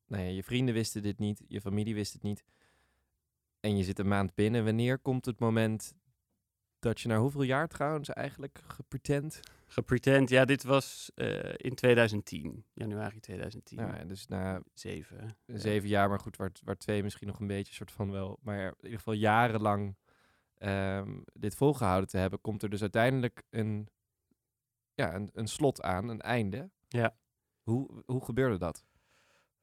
nou 0.07 0.23
ja, 0.23 0.29
je 0.29 0.43
vrienden 0.43 0.73
wisten 0.73 1.01
dit 1.01 1.19
niet, 1.19 1.43
je 1.47 1.61
familie 1.61 1.95
wist 1.95 2.13
het 2.13 2.23
niet. 2.23 2.43
En 3.59 3.77
je 3.77 3.83
zit 3.83 3.99
een 3.99 4.07
maand 4.07 4.35
binnen. 4.35 4.63
Wanneer 4.65 4.99
komt 4.99 5.25
het 5.25 5.39
moment 5.39 5.93
dat 6.79 7.01
je 7.01 7.07
na 7.07 7.17
hoeveel 7.17 7.41
jaar 7.41 7.67
trouwens 7.67 8.09
eigenlijk 8.09 8.59
gepretend? 8.67 9.39
Gepretend, 9.67 10.29
ja, 10.29 10.45
dit 10.45 10.63
was 10.63 11.11
eh, 11.15 11.53
in 11.57 11.75
2010, 11.75 12.65
januari 12.73 13.19
2010. 13.19 13.77
Nou, 13.77 13.95
ja, 13.95 14.03
dus 14.03 14.27
na 14.27 14.61
Zeven. 14.73 15.37
zeven 15.45 15.89
jaar, 15.89 16.09
maar 16.09 16.19
goed, 16.19 16.37
waar, 16.37 16.51
waar 16.63 16.77
twee 16.77 17.03
misschien 17.03 17.27
nog 17.27 17.39
een 17.39 17.47
beetje 17.47 17.73
soort 17.73 17.91
van 17.91 18.11
wel, 18.11 18.39
maar 18.41 18.65
in 18.65 18.75
ieder 18.81 18.97
geval 18.97 19.13
jarenlang 19.13 19.95
ehm, 20.57 21.19
dit 21.33 21.55
volgehouden 21.55 22.09
te 22.09 22.17
hebben, 22.17 22.41
komt 22.41 22.63
er 22.63 22.69
dus 22.69 22.81
uiteindelijk 22.81 23.43
een, 23.49 23.89
ja, 24.93 25.15
een, 25.15 25.29
een 25.33 25.47
slot 25.47 25.81
aan, 25.81 26.07
een 26.09 26.21
einde. 26.21 26.69
Ja. 26.87 27.17
Hoe, 27.61 28.03
hoe 28.05 28.25
gebeurde 28.25 28.57
dat? 28.57 28.85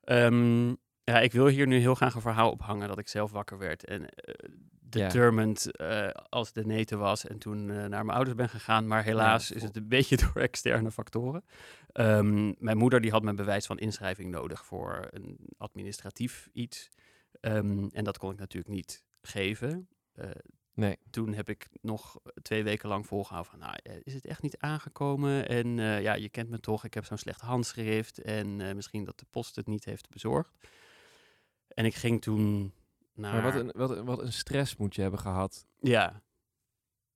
Ehm, 0.01 0.69
ja, 1.05 1.21
ik 1.21 1.33
wil 1.33 1.47
hier 1.47 1.67
nu 1.67 1.79
heel 1.79 1.95
graag 1.95 2.15
een 2.15 2.21
verhaal 2.21 2.51
ophangen 2.51 2.89
dat 2.89 2.99
ik 2.99 3.09
zelf 3.09 3.31
wakker 3.31 3.59
werd 3.59 3.85
en 3.85 4.09
eh, 4.09 4.51
determined 4.95 5.77
eh, 5.77 6.09
als 6.29 6.53
de 6.53 6.67
neten 6.67 6.99
was 6.99 7.27
en 7.27 7.39
toen 7.39 7.71
eh, 7.71 7.77
naar 7.77 8.05
mijn 8.05 8.17
ouders 8.17 8.37
ben 8.37 8.49
gegaan. 8.49 8.87
Maar 8.87 9.05
helaas 9.05 9.51
is 9.51 9.63
het 9.63 9.77
een 9.77 9.89
beetje 9.89 10.17
door 10.25 10.43
externe 10.43 10.91
factoren. 10.91 11.45
Ehm, 11.93 12.53
mijn 12.59 12.77
moeder 12.77 13.01
die 13.01 13.11
had 13.11 13.23
mijn 13.23 13.37
bewijs 13.37 13.67
van 13.67 13.79
inschrijving 13.79 14.31
nodig 14.31 14.65
voor 14.65 15.09
een 15.11 15.39
administratief 15.57 16.49
iets. 16.53 16.89
Ehm, 17.41 17.89
en 17.93 18.05
dat 18.05 18.19
kon 18.19 18.33
ik 18.33 18.39
natuurlijk 18.39 18.75
niet 18.75 19.05
geven. 19.23 19.89
Eh, 20.13 20.31
Nee. 20.77 20.97
Toen 21.11 21.35
heb 21.35 21.49
ik 21.49 21.69
nog 21.81 22.21
twee 22.43 22.63
weken 22.63 22.89
lang 22.89 23.07
volgehouden 23.07 23.51
van, 23.51 23.61
nou, 23.61 24.01
is 24.03 24.15
het 24.15 24.27
echt 24.27 24.43
niet 24.43 24.59
aangekomen? 24.59 25.49
En 25.49 25.77
ja, 25.77 26.15
je 26.15 26.29
kent 26.29 26.49
me 26.49 26.61
toch, 26.61 26.85
ik 26.85 26.95
heb 26.95 27.05
zo'n 27.05 27.19
slecht 27.19 27.41
handschrift 27.41 28.23
en 28.23 28.57
misschien 28.77 29.05
dat 29.05 29.19
de 29.19 29.27
post 29.31 29.57
het 29.57 29.67
niet 29.67 29.85
heeft 29.85 30.09
bezorgd. 30.09 30.57
En 31.69 31.85
ik 31.85 31.95
ging 31.95 32.23
toen 32.23 32.73
naar... 33.15 33.33
Maar 33.33 33.43
wat 33.43 33.55
een, 33.55 33.71
wat, 33.75 33.91
een- 33.91 34.05
wat 34.05 34.21
een 34.23 34.33
stress 34.33 34.77
moet 34.77 34.95
je 34.95 35.03
hebben 35.03 35.21
gehad 35.21 35.67
Ja, 35.81 36.23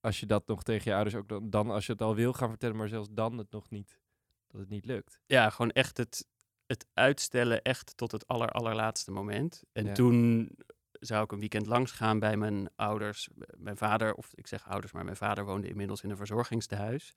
als 0.00 0.20
je 0.20 0.26
dat 0.26 0.46
nog 0.46 0.62
tegen 0.62 0.90
je 0.90 0.94
ouders 0.94 1.16
ook 1.16 1.28
dan, 1.28 1.50
dan 1.50 1.70
als 1.70 1.86
je 1.86 1.92
het 1.92 2.02
al 2.02 2.14
wil 2.14 2.32
gaan 2.32 2.48
vertellen, 2.48 2.76
maar 2.76 2.88
zelfs 2.88 3.08
dan 3.10 3.38
het 3.38 3.50
nog 3.50 3.70
niet, 3.70 3.98
dat 4.46 4.60
het 4.60 4.70
niet 4.70 4.84
lukt. 4.86 5.20
ja, 5.26 5.50
gewoon 5.50 5.70
echt 5.70 5.96
het, 5.96 6.26
het 6.66 6.86
uitstellen 6.94 7.62
echt 7.62 7.96
tot 7.96 8.12
het 8.12 8.26
aller, 8.26 8.48
allerlaatste 8.48 9.10
moment. 9.10 9.62
En 9.72 9.84
Ja. 9.84 9.92
toen 9.92 10.50
zou 10.92 11.24
ik 11.24 11.32
een 11.32 11.38
weekend 11.40 11.66
langs 11.66 11.92
gaan 11.92 12.18
bij 12.18 12.36
mijn 12.36 12.68
ouders. 12.76 13.28
Mijn 13.56 13.76
vader, 13.76 14.14
of 14.14 14.34
ik 14.34 14.46
zeg 14.46 14.68
ouders, 14.68 14.92
maar 14.92 15.04
mijn 15.04 15.16
vader 15.16 15.44
woonde 15.44 15.68
inmiddels 15.68 16.02
in 16.02 16.10
een 16.10 16.16
verzorgingstehuis. 16.16 17.14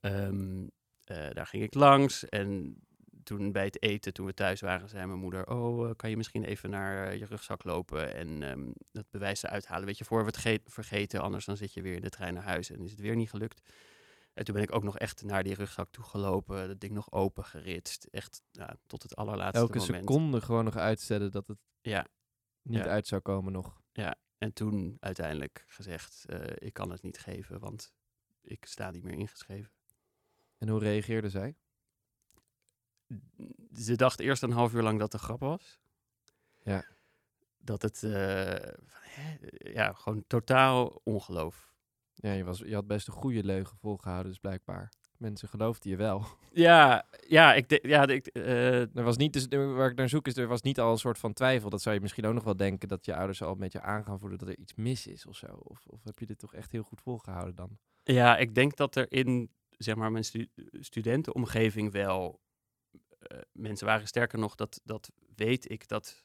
Ehm, 0.00 0.66
eh, 1.04 1.30
daar 1.30 1.46
ging 1.46 1.62
ik 1.62 1.74
langs 1.74 2.28
en 2.28 2.76
toen 3.36 3.52
bij 3.52 3.64
het 3.64 3.82
eten, 3.82 4.12
toen 4.12 4.26
we 4.26 4.34
thuis 4.34 4.60
waren, 4.60 4.88
zei 4.88 5.06
mijn 5.06 5.18
moeder... 5.18 5.46
Oh, 5.50 5.88
eh, 5.88 5.94
kan 5.96 6.10
je 6.10 6.16
misschien 6.16 6.44
even 6.44 6.70
naar 6.70 7.06
eh, 7.08 7.18
je 7.18 7.24
rugzak 7.24 7.64
lopen 7.64 8.14
en 8.14 8.42
ehm, 8.42 8.70
dat 8.92 9.10
bewijs 9.10 9.42
eruit 9.42 9.66
halen? 9.66 9.86
Weet 9.86 9.98
je, 9.98 10.04
voor 10.04 10.20
we 10.20 10.26
het 10.26 10.36
ge- 10.36 10.60
vergeten, 10.64 11.20
anders 11.20 11.44
dan 11.44 11.56
zit 11.56 11.72
je 11.74 11.82
weer 11.82 11.94
in 11.94 12.00
de 12.00 12.08
trein 12.10 12.34
naar 12.34 12.42
huis 12.42 12.70
en 12.70 12.80
is 12.80 12.90
het 12.90 13.00
weer 13.00 13.16
niet 13.16 13.30
gelukt. 13.30 13.70
En 14.34 14.44
toen 14.44 14.54
ben 14.54 14.62
ik 14.62 14.74
ook 14.74 14.82
nog 14.82 14.98
echt 14.98 15.22
naar 15.22 15.42
die 15.42 15.54
rugzak 15.54 15.90
toe 15.90 16.04
gelopen, 16.04 16.68
dat 16.68 16.80
ding 16.80 16.92
nog 16.92 17.12
open 17.12 17.44
geritst. 17.44 18.04
Echt 18.10 18.42
ja, 18.50 18.76
tot 18.86 19.02
het 19.02 19.16
allerlaatste 19.16 19.60
Elke 19.60 19.78
moment. 19.78 19.96
seconde 20.08 20.40
gewoon 20.40 20.64
nog 20.64 20.76
uitstellen 20.76 21.30
dat 21.30 21.46
het 21.46 21.58
Ja, 21.80 22.06
niet 22.62 22.84
Ja. 22.84 22.90
uit 22.90 23.06
zou 23.06 23.20
komen 23.20 23.52
nog. 23.52 23.78
en 24.38 24.52
toen 24.52 24.96
uiteindelijk 25.00 25.64
gezegd, 25.66 26.24
eh, 26.28 26.40
ik 26.66 26.72
kan 26.72 26.90
het 26.90 27.02
niet 27.02 27.18
geven, 27.18 27.58
want 27.60 27.92
ik 28.42 28.64
sta 28.64 28.90
niet 28.90 29.02
meer 29.02 29.12
ingeschreven. 29.18 29.72
En 30.58 30.68
hoe 30.68 30.80
reageerde 30.80 31.28
zij? 31.30 31.56
Ze 33.74 33.96
dacht 33.96 34.20
eerst 34.20 34.42
een 34.42 34.50
half 34.52 34.74
uur 34.74 34.82
lang 34.82 34.98
dat 34.98 35.12
het 35.12 35.20
een 35.20 35.26
grap 35.26 35.40
was. 35.40 35.78
Ja. 36.62 36.84
Dat 37.58 37.82
het, 37.82 38.02
eh, 38.02 38.72
van, 38.86 39.00
hè, 39.02 39.36
ja, 39.72 39.92
gewoon 39.92 40.24
totaal 40.26 41.00
ongeloof. 41.04 41.72
Ja, 42.14 42.32
je, 42.32 42.44
was, 42.44 42.58
je 42.58 42.74
had 42.74 42.86
best 42.86 43.06
een 43.06 43.12
goede 43.12 43.44
leugen 43.44 43.76
volgehouden, 43.76 44.30
dus 44.30 44.40
blijkbaar. 44.40 44.92
Mensen 45.16 45.48
geloofden 45.48 45.90
je 45.90 45.96
wel. 45.96 46.24
Ja, 46.52 47.06
ja, 47.28 47.54
ik, 47.54 47.68
de- 47.68 47.84
ja, 47.88 48.06
ik, 48.06 48.26
eh, 48.26 48.80
Er 48.96 49.02
was 49.02 49.16
niet, 49.16 49.32
dus, 49.32 49.46
waar 49.48 49.90
ik 49.90 49.96
naar 49.96 50.08
zoek 50.08 50.26
is, 50.26 50.36
er 50.36 50.46
was 50.46 50.62
niet 50.62 50.80
al 50.80 50.90
een 50.92 50.98
soort 50.98 51.18
van 51.18 51.32
twijfel. 51.32 51.70
Dat 51.70 51.82
zou 51.82 51.94
je 51.94 52.00
misschien 52.00 52.26
ook 52.26 52.34
nog 52.34 52.44
wel 52.44 52.56
denken, 52.56 52.88
dat 52.88 53.04
je 53.04 53.14
ouders 53.14 53.42
al 53.42 53.54
met 53.54 53.72
je 53.72 53.80
aan 53.80 54.04
gaan 54.04 54.18
voelen 54.18 54.38
dat 54.38 54.48
er 54.48 54.58
iets 54.58 54.74
mis 54.74 55.06
is 55.06 55.26
of 55.26 55.36
zo. 55.36 55.46
Of, 55.46 55.86
of 55.86 56.04
heb 56.04 56.18
je 56.18 56.26
dit 56.26 56.38
toch 56.38 56.54
echt 56.54 56.72
heel 56.72 56.82
goed 56.82 57.00
volgehouden 57.00 57.54
dan? 57.54 57.78
ja, 58.02 58.36
ik 58.36 58.54
denk 58.54 58.76
dat 58.76 58.96
er 58.96 59.12
in 59.12 59.50
zeg 59.70 59.94
maar, 59.94 60.12
mijn 60.12 60.24
stu- 60.24 60.48
studentenomgeving 60.72 61.92
wel 61.92 62.40
mensen 63.52 63.86
waren. 63.86 64.06
Sterker 64.06 64.38
nog, 64.38 64.54
dat, 64.54 64.80
dat 64.84 65.10
weet 65.34 65.70
ik 65.70 65.88
dat 65.88 66.24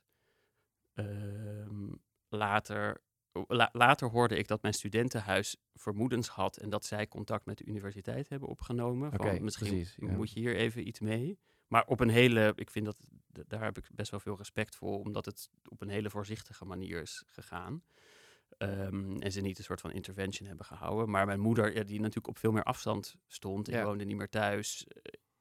ehm, 0.93 1.93
later. 2.29 3.01
la- 3.47 3.69
later 3.71 4.09
hoorde 4.09 4.37
ik 4.37 4.47
dat 4.47 4.61
mijn 4.61 4.73
studentenhuis 4.73 5.57
vermoedens 5.73 6.27
had 6.27 6.57
en 6.57 6.69
dat 6.69 6.85
zij 6.85 7.07
contact 7.07 7.45
met 7.45 7.57
de 7.57 7.65
universiteit 7.65 8.29
hebben 8.29 8.49
opgenomen. 8.49 9.11
Van 9.11 9.43
misschien 9.43 9.67
precies, 9.67 9.95
ja. 9.99 10.11
moet 10.11 10.31
je 10.31 10.39
hier 10.39 10.55
even 10.55 10.87
iets 10.87 10.99
mee. 10.99 11.39
Maar 11.67 11.85
op 11.85 11.99
een 11.99 12.09
hele, 12.09 12.53
ik 12.55 12.69
vind 12.69 12.85
dat, 12.85 12.97
daar 13.47 13.63
heb 13.63 13.77
ik 13.77 13.87
best 13.91 14.11
wel 14.11 14.19
veel 14.19 14.37
respect 14.37 14.75
voor, 14.75 14.99
omdat 14.99 15.25
het 15.25 15.49
op 15.69 15.81
een 15.81 15.89
hele 15.89 16.09
voorzichtige 16.09 16.65
manier 16.65 17.01
is 17.01 17.23
gegaan. 17.25 17.83
Ehm, 18.57 19.17
en 19.17 19.31
ze 19.31 19.41
niet 19.41 19.57
een 19.57 19.63
soort 19.63 19.81
van 19.81 19.91
intervention 19.91 20.47
hebben 20.47 20.65
gehouden. 20.65 21.09
Maar 21.09 21.25
mijn 21.25 21.39
moeder, 21.39 21.75
ja, 21.75 21.83
die 21.83 21.99
natuurlijk 21.99 22.27
op 22.27 22.37
veel 22.37 22.51
meer 22.51 22.63
afstand 22.63 23.15
stond, 23.27 23.67
Ja. 23.67 23.83
woonde 23.83 24.05
niet 24.05 24.17
meer 24.17 24.29
thuis. 24.29 24.87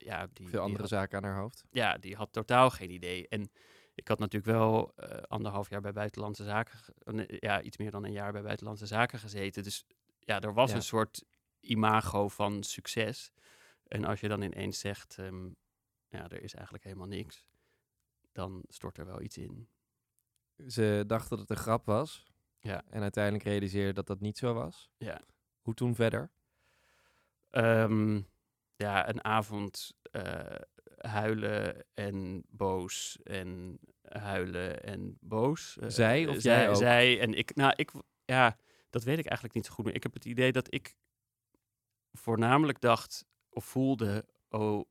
Ja, 0.04 0.26
die, 0.32 0.44
Veel 0.48 0.50
die 0.50 0.60
andere 0.60 0.80
had- 0.80 0.88
zaken 0.90 1.18
aan 1.18 1.24
haar 1.24 1.40
hoofd. 1.40 1.64
ja, 1.70 1.98
die 1.98 2.16
had 2.16 2.32
totaal 2.32 2.70
geen 2.70 2.90
idee. 2.90 3.28
En 3.28 3.50
ik 3.94 4.08
had 4.08 4.18
natuurlijk 4.18 4.52
wel 4.58 4.92
eh, 4.96 5.22
anderhalf 5.22 5.68
jaar 5.70 5.80
bij 5.80 5.92
Buitenlandse 5.92 6.44
Zaken, 6.44 6.78
eh, 7.26 7.38
ja, 7.40 7.62
iets 7.62 7.76
meer 7.76 7.90
dan 7.90 8.04
een 8.04 8.12
jaar 8.12 8.32
bij 8.32 8.42
Buitenlandse 8.42 8.86
Zaken 8.86 9.18
gezeten. 9.18 9.62
Dus 9.62 9.84
ja, 10.20 10.40
er 10.40 10.54
was 10.54 10.70
Ja. 10.70 10.76
een 10.76 10.82
soort 10.82 11.24
imago 11.60 12.28
van 12.28 12.62
succes. 12.62 13.32
En 13.84 14.04
als 14.04 14.20
je 14.20 14.28
dan 14.28 14.42
ineens 14.42 14.78
zegt, 14.78 15.18
ehm, 15.18 15.44
ja, 16.08 16.28
er 16.28 16.42
is 16.42 16.54
eigenlijk 16.54 16.84
helemaal 16.84 17.06
niks, 17.06 17.46
dan 18.32 18.62
stort 18.68 18.98
er 18.98 19.06
wel 19.06 19.20
iets 19.20 19.36
in. 19.38 19.68
Ze 20.68 21.04
dacht 21.06 21.28
dat 21.28 21.38
het 21.38 21.50
een 21.50 21.56
grap 21.56 21.86
was. 21.86 22.26
Ja. 22.58 22.82
En 22.90 23.02
uiteindelijk 23.02 23.44
realiseerde 23.44 23.92
dat 23.92 24.06
dat 24.06 24.20
niet 24.20 24.38
zo 24.38 24.54
was. 24.54 24.90
Ja. 24.96 25.20
Hoe 25.60 25.74
toen 25.74 25.94
verder? 25.94 26.30
Ehm, 27.50 28.20
ja, 28.76 29.08
een 29.08 29.24
avond 29.24 29.92
eh, 30.10 30.54
huilen 30.98 31.84
en 31.94 32.44
boos 32.48 33.18
en 33.22 33.78
huilen 34.02 34.82
en 34.82 35.16
boos. 35.20 35.78
Eh, 35.80 35.88
Zij 35.88 36.26
of 36.26 36.40
zij, 36.40 36.56
jij 36.58 36.68
ook? 36.68 36.76
Zij 36.76 37.20
en 37.20 37.34
ik. 37.34 37.54
Nou, 37.54 37.72
ik, 37.76 37.90
ja, 38.24 38.56
dat 38.90 39.04
weet 39.04 39.18
ik 39.18 39.26
eigenlijk 39.26 39.54
niet 39.54 39.66
zo 39.66 39.72
goed 39.72 39.84
meer. 39.84 39.94
Ik 39.94 40.02
heb 40.02 40.14
het 40.14 40.24
idee 40.24 40.52
dat 40.52 40.74
ik 40.74 40.94
voornamelijk 42.12 42.80
dacht 42.80 43.24
of 43.50 43.64
voelde, 43.64 44.24
oh, 44.48 44.84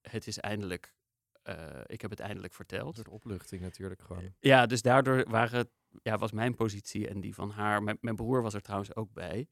het 0.00 0.26
is 0.26 0.38
eindelijk, 0.38 0.94
eh, 1.42 1.80
ik 1.86 2.00
heb 2.00 2.10
het 2.10 2.20
eindelijk 2.20 2.54
verteld. 2.54 2.96
soort 2.96 3.08
opluchting 3.08 3.62
natuurlijk 3.62 4.02
gewoon. 4.02 4.34
Ja, 4.40 4.66
dus 4.66 4.82
daardoor 4.82 5.30
waren, 5.30 5.70
ja, 6.02 6.18
was 6.18 6.32
mijn 6.32 6.54
positie 6.54 7.08
en 7.08 7.20
die 7.20 7.34
van 7.34 7.50
haar. 7.50 7.82
Mijn, 7.82 7.98
mijn 8.00 8.16
broer 8.16 8.42
was 8.42 8.54
er 8.54 8.62
trouwens 8.62 8.94
ook 8.96 9.12
bij. 9.12 9.48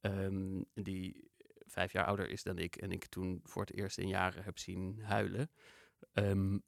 ehm, 0.00 0.62
die 0.74 1.29
vijf 1.70 1.92
jaar 1.92 2.06
ouder 2.06 2.28
is 2.28 2.42
dan 2.42 2.58
ik. 2.58 2.76
En 2.76 2.90
ik 2.90 3.06
toen 3.06 3.40
voor 3.42 3.62
het 3.62 3.74
eerst 3.74 3.98
in 3.98 4.08
jaren 4.08 4.44
heb 4.44 4.58
zien 4.58 5.00
huilen. 5.02 5.50
Ehm, 6.12 6.58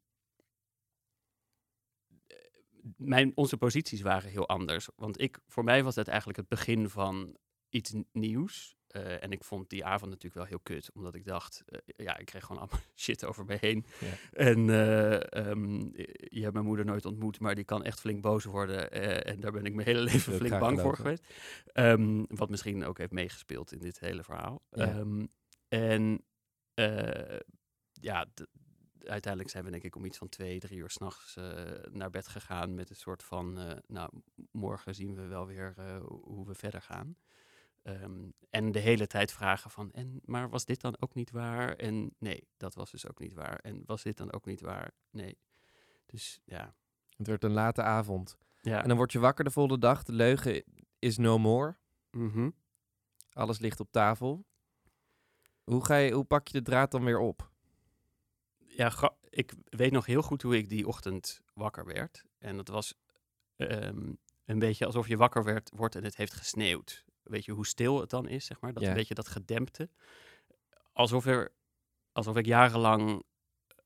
mijn, 2.97 3.33
onze 3.35 3.57
posities 3.57 4.01
waren 4.01 4.31
heel 4.31 4.49
anders. 4.49 4.89
Want 4.97 5.21
ik, 5.21 5.39
voor 5.47 5.65
mij 5.65 5.83
was 5.83 5.95
het 5.95 6.09
eigenlijk 6.09 6.39
het 6.39 6.49
begin 6.49 6.89
van 6.89 7.37
iets 7.69 7.95
nieuws. 8.13 8.77
Eh, 8.93 9.23
en 9.23 9.33
ik 9.33 9.45
vond 9.45 9.71
die 9.71 9.85
avond 9.85 10.11
natuurlijk 10.11 10.35
wel 10.35 10.45
heel 10.45 10.61
kut. 10.63 10.91
Omdat 10.95 11.15
ik 11.15 11.25
dacht, 11.25 11.63
eh, 11.67 11.79
ja, 11.97 12.19
ik 12.19 12.27
kreeg 12.27 12.45
gewoon 12.45 12.63
allemaal 12.63 12.81
shit 12.95 13.25
over 13.25 13.45
me 13.45 13.57
heen. 13.61 13.87
Ja. 14.01 14.13
En 14.33 14.71
eh, 14.71 15.47
ehm, 15.47 15.81
je 16.29 16.41
hebt 16.41 16.53
mijn 16.53 16.65
moeder 16.65 16.85
nooit 16.85 17.05
ontmoet, 17.05 17.41
maar 17.41 17.55
die 17.55 17.65
kan 17.65 17.85
echt 17.85 18.01
flink 18.01 18.23
boos 18.23 18.45
worden. 18.45 18.93
en 19.25 19.41
daar 19.41 19.53
ben 19.53 19.65
ik 19.65 19.75
mijn 19.75 19.87
hele 19.87 20.01
leven 20.11 20.33
flink 20.33 20.59
bang 20.59 20.81
voor 20.81 20.97
geweest. 20.97 21.25
Ehm, 21.67 22.25
wat 22.29 22.51
misschien 22.51 22.85
ook 22.85 22.99
heeft 22.99 23.13
meegespeeld 23.13 23.73
in 23.73 23.79
dit 23.79 23.99
hele 23.99 24.23
verhaal. 24.23 24.63
Ja. 24.71 24.89
Ehm, 24.89 25.27
en 25.69 26.25
ja, 27.93 28.27
uiteindelijk 28.99 29.53
zijn 29.53 29.65
we 29.65 29.71
denk 29.71 29.83
ik 29.83 29.97
om 29.97 30.05
iets 30.05 30.19
van 30.19 30.29
twee, 30.29 30.59
drie 30.59 30.79
uur 30.79 30.91
s'nachts 30.91 31.37
uh, 31.37 31.45
naar 31.91 32.11
bed 32.11 32.29
gegaan 32.29 32.75
met 32.75 32.91
een 32.91 32.97
soort 32.97 33.23
van, 33.23 33.81
nou, 33.87 34.11
morgen 34.51 34.95
zien 34.95 35.15
we 35.15 35.27
wel 35.27 35.47
weer 35.47 35.75
hoe 36.23 36.47
we 36.47 36.55
verder 36.55 36.83
gaan. 36.83 37.17
Ehm, 37.83 38.31
en 38.51 38.73
de 38.73 38.79
hele 38.79 39.07
tijd 39.07 39.33
vragen 39.33 39.71
van, 39.71 39.93
en, 39.93 40.21
maar 40.25 40.49
was 40.49 40.65
dit 40.65 40.81
dan 40.81 40.97
ook 41.01 41.15
niet 41.15 41.31
waar? 41.31 41.77
En 41.77 42.15
nee, 42.19 42.49
dat 42.57 42.75
was 42.75 42.91
dus 42.91 43.09
ook 43.09 43.19
niet 43.19 43.35
waar. 43.35 43.59
En 43.59 43.83
was 43.87 44.03
dit 44.03 44.17
dan 44.17 44.33
ook 44.33 44.47
niet 44.47 44.61
waar? 44.61 44.91
Nee. 45.11 45.39
Dus 46.07 46.41
ja. 46.45 46.75
Het 47.17 47.27
werd 47.27 47.45
een 47.45 47.53
late 47.53 47.83
avond. 47.83 48.37
ja. 48.61 48.83
En 48.83 48.89
dan 48.89 48.97
word 48.97 49.13
je 49.13 49.19
wakker 49.19 49.45
de 49.45 49.51
volgende 49.51 49.79
dag. 49.79 50.03
De 50.03 50.13
leugen 50.13 50.65
is 50.99 51.19
no 51.19 51.39
more. 51.39 51.77
Mhm. 52.11 52.51
Alles 53.33 53.59
ligt 53.59 53.81
op 53.81 53.93
tafel. 53.93 54.47
Hoe, 55.65 55.85
ga 55.85 55.97
je, 55.97 56.13
hoe 56.13 56.25
pak 56.25 56.49
je 56.49 56.59
de 56.59 56.65
draad 56.65 56.91
dan 56.91 57.05
weer 57.05 57.19
op? 57.19 57.53
ja, 58.77 59.13
ik 59.29 59.53
weet 59.65 59.93
nog 59.93 60.07
heel 60.07 60.23
goed 60.23 60.43
hoe 60.43 60.57
ik 60.57 60.69
die 60.69 60.87
ochtend 60.87 61.43
wakker 61.55 61.85
werd. 61.85 62.25
En 62.39 62.57
dat 62.57 62.69
was 62.69 62.95
ehm, 63.57 64.13
een 64.45 64.59
beetje 64.59 64.87
alsof 64.87 65.09
je 65.09 65.17
wakker 65.17 65.45
werd, 65.45 65.71
wordt 65.75 65.95
en 65.95 66.05
het 66.05 66.17
heeft 66.17 66.35
gesneeuwd. 66.35 67.05
Weet 67.23 67.45
je 67.45 67.53
hoe 67.53 67.67
stil 67.67 68.01
het 68.01 68.11
dan 68.11 68.29
is, 68.29 68.45
zeg 68.47 68.61
maar? 68.61 68.73
Dat 68.73 68.83
Ja. 68.83 68.89
een 68.89 68.95
beetje 68.95 69.15
dat 69.15 69.29
gedempte. 69.29 69.89
Alsof, 70.93 71.27
er, 71.27 71.53
alsof 72.13 72.37
ik 72.37 72.47
jarenlang 72.47 73.23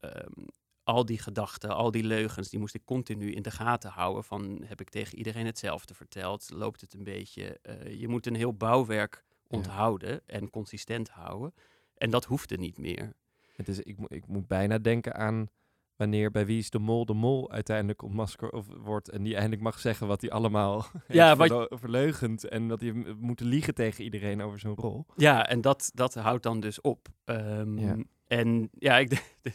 ehm, 0.01 0.47
al 0.85 1.05
die 1.05 1.19
gedachten, 1.19 1.71
al 1.71 1.91
die 1.91 2.05
leugens, 2.05 2.49
die 2.49 2.59
moest 2.59 2.75
ik 2.75 2.85
continu 2.85 3.33
in 3.33 3.43
de 3.43 3.51
gaten 3.51 3.91
houden. 3.91 4.25
Van 4.25 4.63
heb 4.65 4.81
ik 4.81 4.89
tegen 4.89 5.19
iedereen 5.19 5.47
hetzelfde 5.47 5.95
verteld? 5.95 6.51
Loopt 6.51 6.81
het 6.81 6.95
een 6.95 7.05
beetje? 7.05 7.59
Eh, 7.63 8.01
je 8.01 8.09
moet 8.09 8.27
een 8.27 8.35
heel 8.35 8.55
bouwwerk 8.55 9.25
Ja. 9.29 9.57
onthouden 9.57 10.27
en 10.27 10.51
consistent 10.51 11.09
houden. 11.09 11.55
En 11.95 12.11
dat 12.11 12.25
hoefde 12.25 12.57
niet 12.57 12.79
meer. 12.79 13.13
Het 13.53 13.69
is, 13.69 13.81
ik, 13.81 13.99
ik 14.09 14.27
moet 14.27 14.47
bijna 14.47 14.79
denken 14.79 15.15
aan 15.15 15.49
wanneer 15.97 16.31
bij 16.31 16.47
Wie 16.47 16.59
is 16.59 16.71
de 16.71 16.79
Mol 16.79 17.07
de 17.07 17.15
Mol 17.15 17.51
uiteindelijk 17.51 18.03
ontmasker 18.03 18.51
of 18.51 18.67
wordt 18.77 19.09
en 19.11 19.23
die 19.23 19.35
eindelijk 19.35 19.63
mag 19.63 19.79
zeggen 19.79 20.07
wat 20.07 20.21
hij 20.21 20.31
allemaal 20.31 20.87
Ja, 21.09 21.37
wat- 21.37 21.67
verleugend 21.71 22.49
en 22.49 22.69
dat 22.69 22.81
hij 22.81 22.93
moet 23.19 23.41
liegen 23.41 23.75
tegen 23.75 24.05
iedereen 24.05 24.43
over 24.43 24.59
zijn 24.59 24.75
rol. 24.75 25.07
Ja, 25.17 25.47
en 25.47 25.61
dat, 25.61 25.91
dat 25.95 26.15
houdt 26.15 26.43
dan 26.43 26.61
dus 26.61 26.81
op. 26.81 27.09
Ehm, 27.25 27.79
Ja. 27.79 27.97
En 28.27 28.69
ja, 28.79 28.99
ik, 28.99 29.11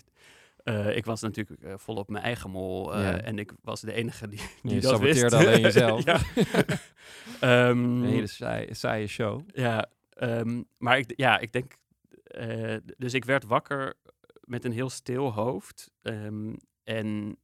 Eh, 0.64 0.96
ik 0.96 1.06
was 1.06 1.22
natuurlijk 1.22 1.62
uh, 1.64 1.74
volop 1.78 2.10
mijn 2.10 2.24
eigen 2.24 2.50
mol 2.50 2.96
uh, 2.98 3.02
Ja. 3.04 3.22
en 3.22 3.40
ik 3.40 3.52
was 3.62 3.82
de 3.82 3.94
enige 3.94 4.28
die, 4.28 4.40
die 4.62 4.74
Je 4.74 4.80
dat 4.82 5.00
wist. 5.00 5.20
saboteerde 5.20 5.48
alleen 5.48 5.62
jezelf. 5.62 6.04
Ehm, 7.40 7.78
Een 7.78 8.04
hele 8.04 8.28
saaie, 8.28 8.74
saaie 8.74 9.08
show. 9.08 9.42
ja, 9.54 9.90
ehm, 10.14 10.62
maar 10.78 10.98
ik, 10.98 11.14
ja, 11.16 11.40
ik 11.40 11.52
denk... 11.52 11.74
eh, 12.24 12.76
dus 12.98 13.14
ik 13.14 13.26
werd 13.26 13.46
wakker 13.46 13.94
met 14.51 14.65
een 14.65 14.72
heel 14.72 14.89
stil 14.89 15.34
hoofd. 15.34 15.91
ehm, 16.01 16.53
en 16.84 17.38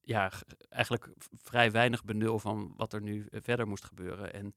ja, 0.00 0.32
eigenlijk 0.68 1.08
vrij 1.32 1.70
weinig 1.70 2.04
benul 2.04 2.38
van 2.38 2.72
wat 2.76 2.92
er 2.92 3.02
nu 3.02 3.26
eh, 3.30 3.40
verder 3.42 3.66
moest 3.68 3.84
gebeuren. 3.84 4.32
En 4.32 4.54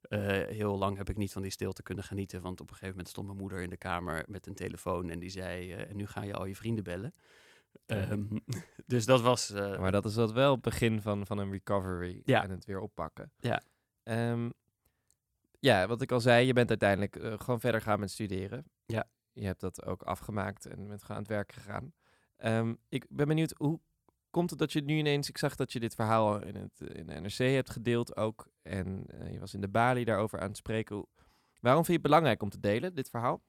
eh, 0.00 0.20
heel 0.46 0.78
lang 0.78 0.96
heb 0.96 1.08
ik 1.08 1.16
niet 1.16 1.32
van 1.32 1.42
die 1.42 1.50
stilte 1.50 1.82
kunnen 1.82 2.04
genieten. 2.04 2.40
Want 2.42 2.60
op 2.60 2.66
een 2.66 2.72
gegeven 2.74 2.90
moment 2.94 3.08
stond 3.08 3.26
mijn 3.26 3.38
moeder 3.38 3.60
in 3.60 3.70
de 3.70 3.76
kamer 3.76 4.24
met 4.28 4.46
een 4.46 4.54
telefoon. 4.54 5.10
En 5.10 5.18
die 5.18 5.30
zei, 5.30 5.72
eh, 5.72 5.90
en 5.90 5.96
nu 5.96 6.06
ga 6.06 6.22
je 6.22 6.34
al 6.34 6.44
je 6.44 6.56
vrienden 6.56 6.84
bellen. 6.84 7.12
Ehm, 7.86 8.24
dus 8.86 9.04
dat 9.06 9.20
was... 9.20 9.50
Maar 9.50 9.92
dat 9.92 10.04
is 10.04 10.14
dat 10.14 10.32
wel 10.32 10.52
het 10.52 10.62
begin 10.62 11.00
van, 11.02 11.26
van 11.26 11.38
een 11.38 11.50
recovery 11.50 12.20
Ja. 12.24 12.42
en 12.42 12.50
het 12.50 12.64
weer 12.64 12.80
oppakken. 12.80 13.32
Ja. 13.38 13.62
Ehm, 14.02 14.50
ja, 15.60 15.86
wat 15.86 16.02
ik 16.02 16.12
al 16.12 16.20
zei, 16.20 16.46
je 16.46 16.52
bent 16.52 16.68
uiteindelijk 16.68 17.42
gewoon 17.42 17.60
verder 17.60 17.80
gaan 17.80 18.00
met 18.00 18.10
studeren. 18.10 18.64
Ja. 18.86 19.06
Je 19.38 19.46
hebt 19.46 19.60
dat 19.60 19.84
ook 19.84 20.02
afgemaakt 20.02 20.66
en 20.66 20.88
bent 20.88 21.00
gewoon 21.00 21.16
aan 21.16 21.22
het 21.22 21.32
werk 21.32 21.52
gegaan. 21.52 21.92
Ehm, 22.36 22.74
ik 22.88 23.06
ben 23.08 23.28
benieuwd, 23.28 23.54
hoe 23.56 23.80
komt 24.30 24.50
het 24.50 24.58
dat 24.58 24.72
je 24.72 24.80
nu 24.80 24.96
ineens... 24.96 25.28
Ik 25.28 25.38
zag 25.38 25.56
dat 25.56 25.72
je 25.72 25.80
dit 25.80 25.94
verhaal 25.94 26.42
in, 26.42 26.54
het, 26.54 26.80
in 26.80 27.06
de 27.06 27.20
NRC 27.20 27.36
hebt 27.36 27.70
gedeeld 27.70 28.16
ook. 28.16 28.48
En 28.62 29.04
eh, 29.06 29.32
je 29.32 29.38
was 29.38 29.54
in 29.54 29.60
de 29.60 29.68
Bali 29.68 30.04
daarover 30.04 30.40
aan 30.40 30.48
het 30.48 30.56
spreken. 30.56 31.06
Waarom 31.60 31.84
vind 31.84 31.86
je 31.86 31.92
het 31.92 32.02
belangrijk 32.02 32.42
om 32.42 32.50
te 32.50 32.60
delen, 32.60 32.94
dit 32.94 33.10
verhaal? 33.10 33.42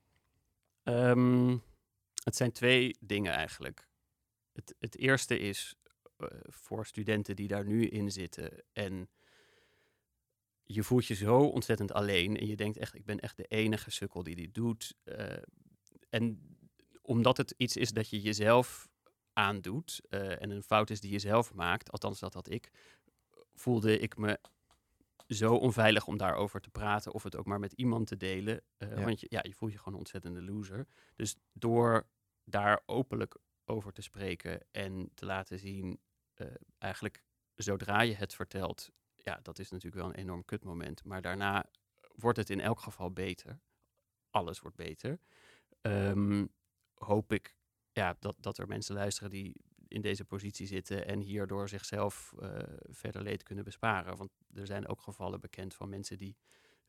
Ehm, 0.84 1.58
het 2.24 2.36
zijn 2.36 2.52
twee 2.52 2.98
dingen 3.00 3.34
eigenlijk. 3.34 3.88
Het, 4.52 4.76
het 4.80 4.98
eerste 4.98 5.40
is 5.40 5.76
eh, 6.18 6.28
voor 6.44 6.86
studenten 6.86 7.36
die 7.36 7.48
daar 7.48 7.66
nu 7.66 7.88
in 7.88 8.12
zitten 8.12 8.64
en 8.74 9.10
je 10.64 10.84
voelt 10.84 11.06
je 11.06 11.16
zo 11.16 11.40
ontzettend 11.40 11.92
alleen 11.92 12.38
en 12.38 12.48
je 12.48 12.56
denkt 12.56 12.78
echt, 12.78 12.96
ik 12.96 13.06
ben 13.06 13.20
echt 13.20 13.38
de 13.38 13.44
enige 13.44 13.92
sukkel 13.92 14.24
die 14.24 14.36
dit 14.36 14.54
doet. 14.54 14.96
Eh, 15.04 15.38
en 16.10 16.58
omdat 17.02 17.38
het 17.38 17.54
iets 17.58 17.76
is 17.78 17.92
dat 17.92 18.10
je 18.10 18.22
jezelf 18.22 18.88
aandoet 19.34 20.02
eh, 20.10 20.42
en 20.42 20.50
een 20.50 20.64
fout 20.64 20.90
is 20.90 21.02
die 21.02 21.12
je 21.12 21.20
zelf 21.20 21.54
maakt, 21.54 21.92
althans 21.92 22.20
dat 22.20 22.34
had 22.34 22.50
ik, 22.50 22.72
voelde 23.54 24.00
ik 24.00 24.18
me 24.18 24.40
zo 25.28 25.56
onveilig 25.56 26.08
om 26.08 26.18
daarover 26.18 26.62
te 26.62 26.70
praten 26.70 27.14
of 27.14 27.24
het 27.24 27.36
ook 27.36 27.46
maar 27.46 27.60
met 27.60 27.74
iemand 27.74 28.08
te 28.08 28.18
delen. 28.18 28.62
Eh, 28.78 28.98
Ja. 28.98 29.04
Want 29.04 29.20
je, 29.20 29.28
ja, 29.30 29.40
je 29.44 29.54
voelt 29.54 29.72
je 29.72 29.78
gewoon 29.78 29.94
een 29.94 30.00
ontzettende 30.00 30.42
loser. 30.42 30.88
Dus 31.16 31.36
door 31.54 32.08
daar 32.44 32.82
openlijk 32.86 33.38
over 33.66 33.94
te 33.94 34.02
spreken 34.02 34.66
en 34.72 35.12
te 35.14 35.26
laten 35.26 35.60
zien, 35.60 36.00
eh, 36.34 36.48
eigenlijk 36.78 37.24
zodra 37.56 38.02
je 38.02 38.16
het 38.16 38.34
vertelt, 38.36 38.90
ja, 39.16 39.40
dat 39.44 39.60
is 39.60 39.70
natuurlijk 39.70 40.02
wel 40.02 40.12
een 40.12 40.20
enorm 40.20 40.46
kutmoment. 40.46 41.04
Maar 41.04 41.22
daarna 41.22 41.66
wordt 42.16 42.38
het 42.38 42.50
in 42.50 42.60
elk 42.60 42.80
geval 42.80 43.12
beter. 43.12 43.60
Alles 44.30 44.60
wordt 44.60 44.78
beter. 44.78 45.20
Ehm, 45.82 46.46
hoop 46.94 47.34
ik 47.34 47.58
ja, 47.92 48.16
dat, 48.20 48.36
dat 48.40 48.58
er 48.58 48.68
mensen 48.68 48.96
luisteren 48.96 49.30
die 49.30 49.56
in 49.88 50.02
deze 50.02 50.26
positie 50.26 50.68
zitten 50.68 51.08
en 51.08 51.20
hierdoor 51.20 51.70
zichzelf 51.70 52.34
eh, 52.40 52.50
verder 52.90 53.22
leed 53.22 53.44
kunnen 53.44 53.64
besparen. 53.64 54.18
Want 54.18 54.32
er 54.54 54.66
zijn 54.66 54.88
ook 54.88 55.02
gevallen 55.02 55.40
bekend 55.40 55.74
van 55.74 55.90
mensen 55.90 56.18
die 56.18 56.38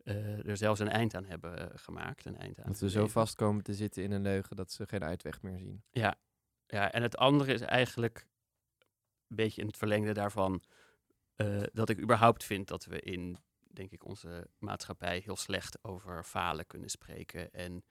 eh, 0.04 0.46
er 0.46 0.56
zelfs 0.56 0.80
een 0.80 0.88
eind 0.88 1.14
aan 1.14 1.24
hebben 1.24 1.70
eh, 1.70 1.78
gemaakt. 1.78 2.24
Een 2.24 2.36
eind 2.36 2.58
aan 2.58 2.66
Dat 2.66 2.80
we 2.80 2.90
zo 2.90 3.06
vast 3.06 3.34
komen 3.34 3.62
te 3.62 3.74
zitten 3.74 4.02
in 4.02 4.10
een 4.10 4.22
leugen 4.22 4.56
dat 4.56 4.72
ze 4.72 4.86
geen 4.86 5.04
uitweg 5.04 5.42
meer 5.42 5.58
zien. 5.58 5.82
Ja, 6.66 6.92
en 6.92 7.02
het 7.02 7.16
andere 7.16 7.52
is 7.52 7.60
eigenlijk 7.60 8.26
een 9.28 9.36
beetje 9.36 9.60
in 9.60 9.66
het 9.66 9.76
verlengde 9.76 10.12
daarvan 10.12 10.62
dat 11.72 11.88
ik 11.88 12.00
überhaupt 12.00 12.44
vind 12.44 12.68
dat 12.68 12.84
we 12.84 13.00
in, 13.00 13.38
denk 13.58 13.90
ik, 13.90 14.04
onze 14.04 14.46
maatschappij 14.58 15.22
heel 15.24 15.36
slecht 15.36 15.84
over 15.84 16.24
falen 16.24 16.66
kunnen 16.66 16.88
spreken. 16.88 17.52
En 17.52 17.84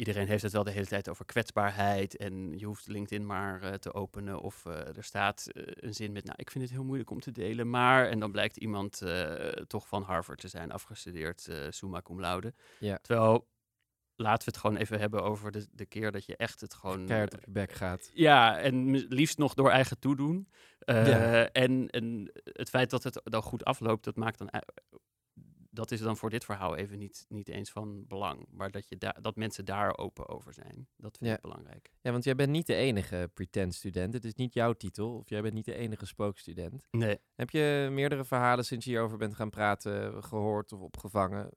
iedereen 0.00 0.28
heeft 0.28 0.42
het 0.42 0.52
wel 0.52 0.64
de 0.64 0.70
hele 0.70 0.86
tijd 0.86 1.08
over 1.08 1.24
kwetsbaarheid 1.24 2.16
en 2.16 2.58
je 2.58 2.66
hoeft 2.66 2.86
LinkedIn 2.86 3.26
maar 3.26 3.62
eh, 3.62 3.72
te 3.72 3.94
openen 3.94 4.40
of 4.40 4.66
eh, 4.66 4.96
er 4.96 5.04
staat 5.04 5.46
eh, 5.46 5.62
een 5.66 5.94
zin 5.94 6.12
met, 6.12 6.24
nou, 6.24 6.36
ik 6.38 6.50
vind 6.50 6.64
het 6.64 6.72
heel 6.72 6.84
moeilijk 6.84 7.10
om 7.10 7.20
te 7.20 7.30
delen, 7.30 7.70
maar, 7.70 8.08
en 8.08 8.18
dan 8.18 8.32
blijkt 8.32 8.56
iemand 8.56 9.02
toch 9.66 9.88
van 9.88 10.02
Harvard 10.02 10.40
te 10.40 10.48
zijn 10.48 10.72
afgestudeerd, 10.72 11.48
summa 11.68 12.02
cum 12.02 12.20
laude. 12.20 12.54
Ja. 12.78 12.98
Terwijl, 13.02 13.48
laten 14.16 14.44
we 14.44 14.50
het 14.50 14.60
gewoon 14.60 14.76
even 14.76 14.98
hebben 14.98 15.22
over 15.22 15.50
de, 15.50 15.66
de 15.72 15.86
keer 15.86 16.12
dat 16.12 16.24
je 16.24 16.36
echt 16.36 16.60
het 16.60 16.74
gewoon... 16.74 17.06
Keihard 17.06 17.34
op 17.34 17.44
je 17.44 17.50
bek 17.50 17.72
gaat. 17.72 18.10
ja, 18.14 18.58
en 18.58 18.96
liefst 18.96 19.38
nog 19.38 19.54
door 19.54 19.70
eigen 19.70 19.98
toedoen. 19.98 20.48
Ja. 20.78 21.48
en, 21.52 21.88
en 21.90 22.30
het 22.44 22.68
feit 22.68 22.90
dat 22.90 23.02
het 23.02 23.20
dan 23.24 23.42
goed 23.42 23.64
afloopt, 23.64 24.04
dat 24.04 24.16
maakt 24.16 24.38
dan. 24.38 24.50
Dat 25.72 25.90
is 25.90 26.00
dan 26.00 26.16
voor 26.16 26.30
dit 26.30 26.44
verhaal 26.44 26.76
even 26.76 26.98
niet, 26.98 27.24
niet 27.28 27.48
eens 27.48 27.70
van 27.70 28.04
belang. 28.06 28.46
Maar 28.50 28.70
dat, 28.70 28.88
je 28.88 28.96
da- 28.98 29.16
dat 29.20 29.36
mensen 29.36 29.64
daar 29.64 29.98
open 29.98 30.28
over 30.28 30.54
zijn, 30.54 30.88
dat 30.96 31.16
vind 31.16 31.30
Ja. 31.30 31.36
ik 31.36 31.42
belangrijk. 31.42 31.90
Ja, 32.00 32.10
want 32.12 32.24
jij 32.24 32.34
bent 32.34 32.50
niet 32.50 32.66
de 32.66 32.74
enige 32.74 33.30
pretend-student. 33.34 34.12
Het 34.14 34.24
is 34.24 34.34
niet 34.34 34.54
jouw 34.54 34.72
titel. 34.72 35.14
Of 35.16 35.28
jij 35.28 35.42
bent 35.42 35.54
niet 35.54 35.64
de 35.64 35.74
enige 35.74 36.06
spookstudent. 36.06 36.86
Nee. 36.90 37.18
Heb 37.34 37.50
je 37.50 37.88
meerdere 37.92 38.24
verhalen 38.24 38.64
sinds 38.64 38.84
je 38.84 38.90
hierover 38.90 39.18
bent 39.18 39.34
gaan 39.34 39.50
praten 39.50 40.24
gehoord 40.24 40.72
of 40.72 40.80
opgevangen? 40.80 41.50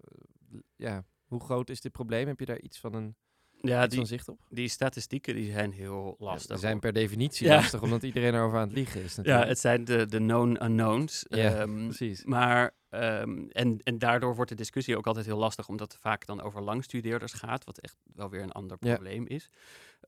Ja, 0.76 1.06
hoe 1.26 1.42
groot 1.44 1.70
is 1.70 1.82
dit 1.82 1.92
probleem? 1.92 2.28
Heb 2.28 2.40
je 2.40 2.46
daar 2.46 2.60
iets 2.62 2.80
van 2.80 2.94
een 2.94 3.16
Ja, 3.62 3.88
die, 3.88 4.06
zicht 4.06 4.28
op? 4.30 4.40
die 4.50 4.68
statistieken 4.68 5.36
die 5.36 5.52
zijn 5.52 5.72
heel 5.72 6.16
lastig. 6.20 6.56
Ze 6.56 6.62
zijn 6.62 6.80
per 6.80 6.94
definitie 6.94 7.48
Ja. 7.48 7.56
lastig, 7.56 7.82
omdat 7.82 8.04
iedereen 8.04 8.34
erover 8.34 8.58
aan 8.60 8.68
het 8.68 8.76
liegen 8.78 9.02
is 9.04 9.16
ja, 9.16 9.22
natuurlijk. 9.22 9.48
het 9.48 9.60
zijn 9.60 9.86
de, 9.86 10.06
de 10.06 10.18
known 10.18 10.64
unknowns. 10.64 11.26
Ja, 11.30 11.60
Ehm, 11.60 11.84
precies. 11.86 12.24
Maar, 12.26 12.72
ehm, 12.94 13.46
en, 13.50 13.80
en 13.84 13.98
daardoor 13.98 14.36
wordt 14.36 14.50
de 14.52 14.58
discussie 14.58 14.98
ook 14.98 15.08
altijd 15.08 15.26
heel 15.26 15.38
lastig, 15.38 15.68
omdat 15.68 15.92
het 15.92 16.02
vaak 16.02 16.26
dan 16.26 16.42
over 16.42 16.62
langstudeerders 16.62 17.34
gaat, 17.34 17.64
wat 17.66 17.78
echt 17.80 17.98
wel 18.14 18.30
weer 18.30 18.42
een 18.42 18.52
ander 18.52 18.78
Ja. 18.80 18.96
probleem 18.96 19.28
is. 19.28 19.50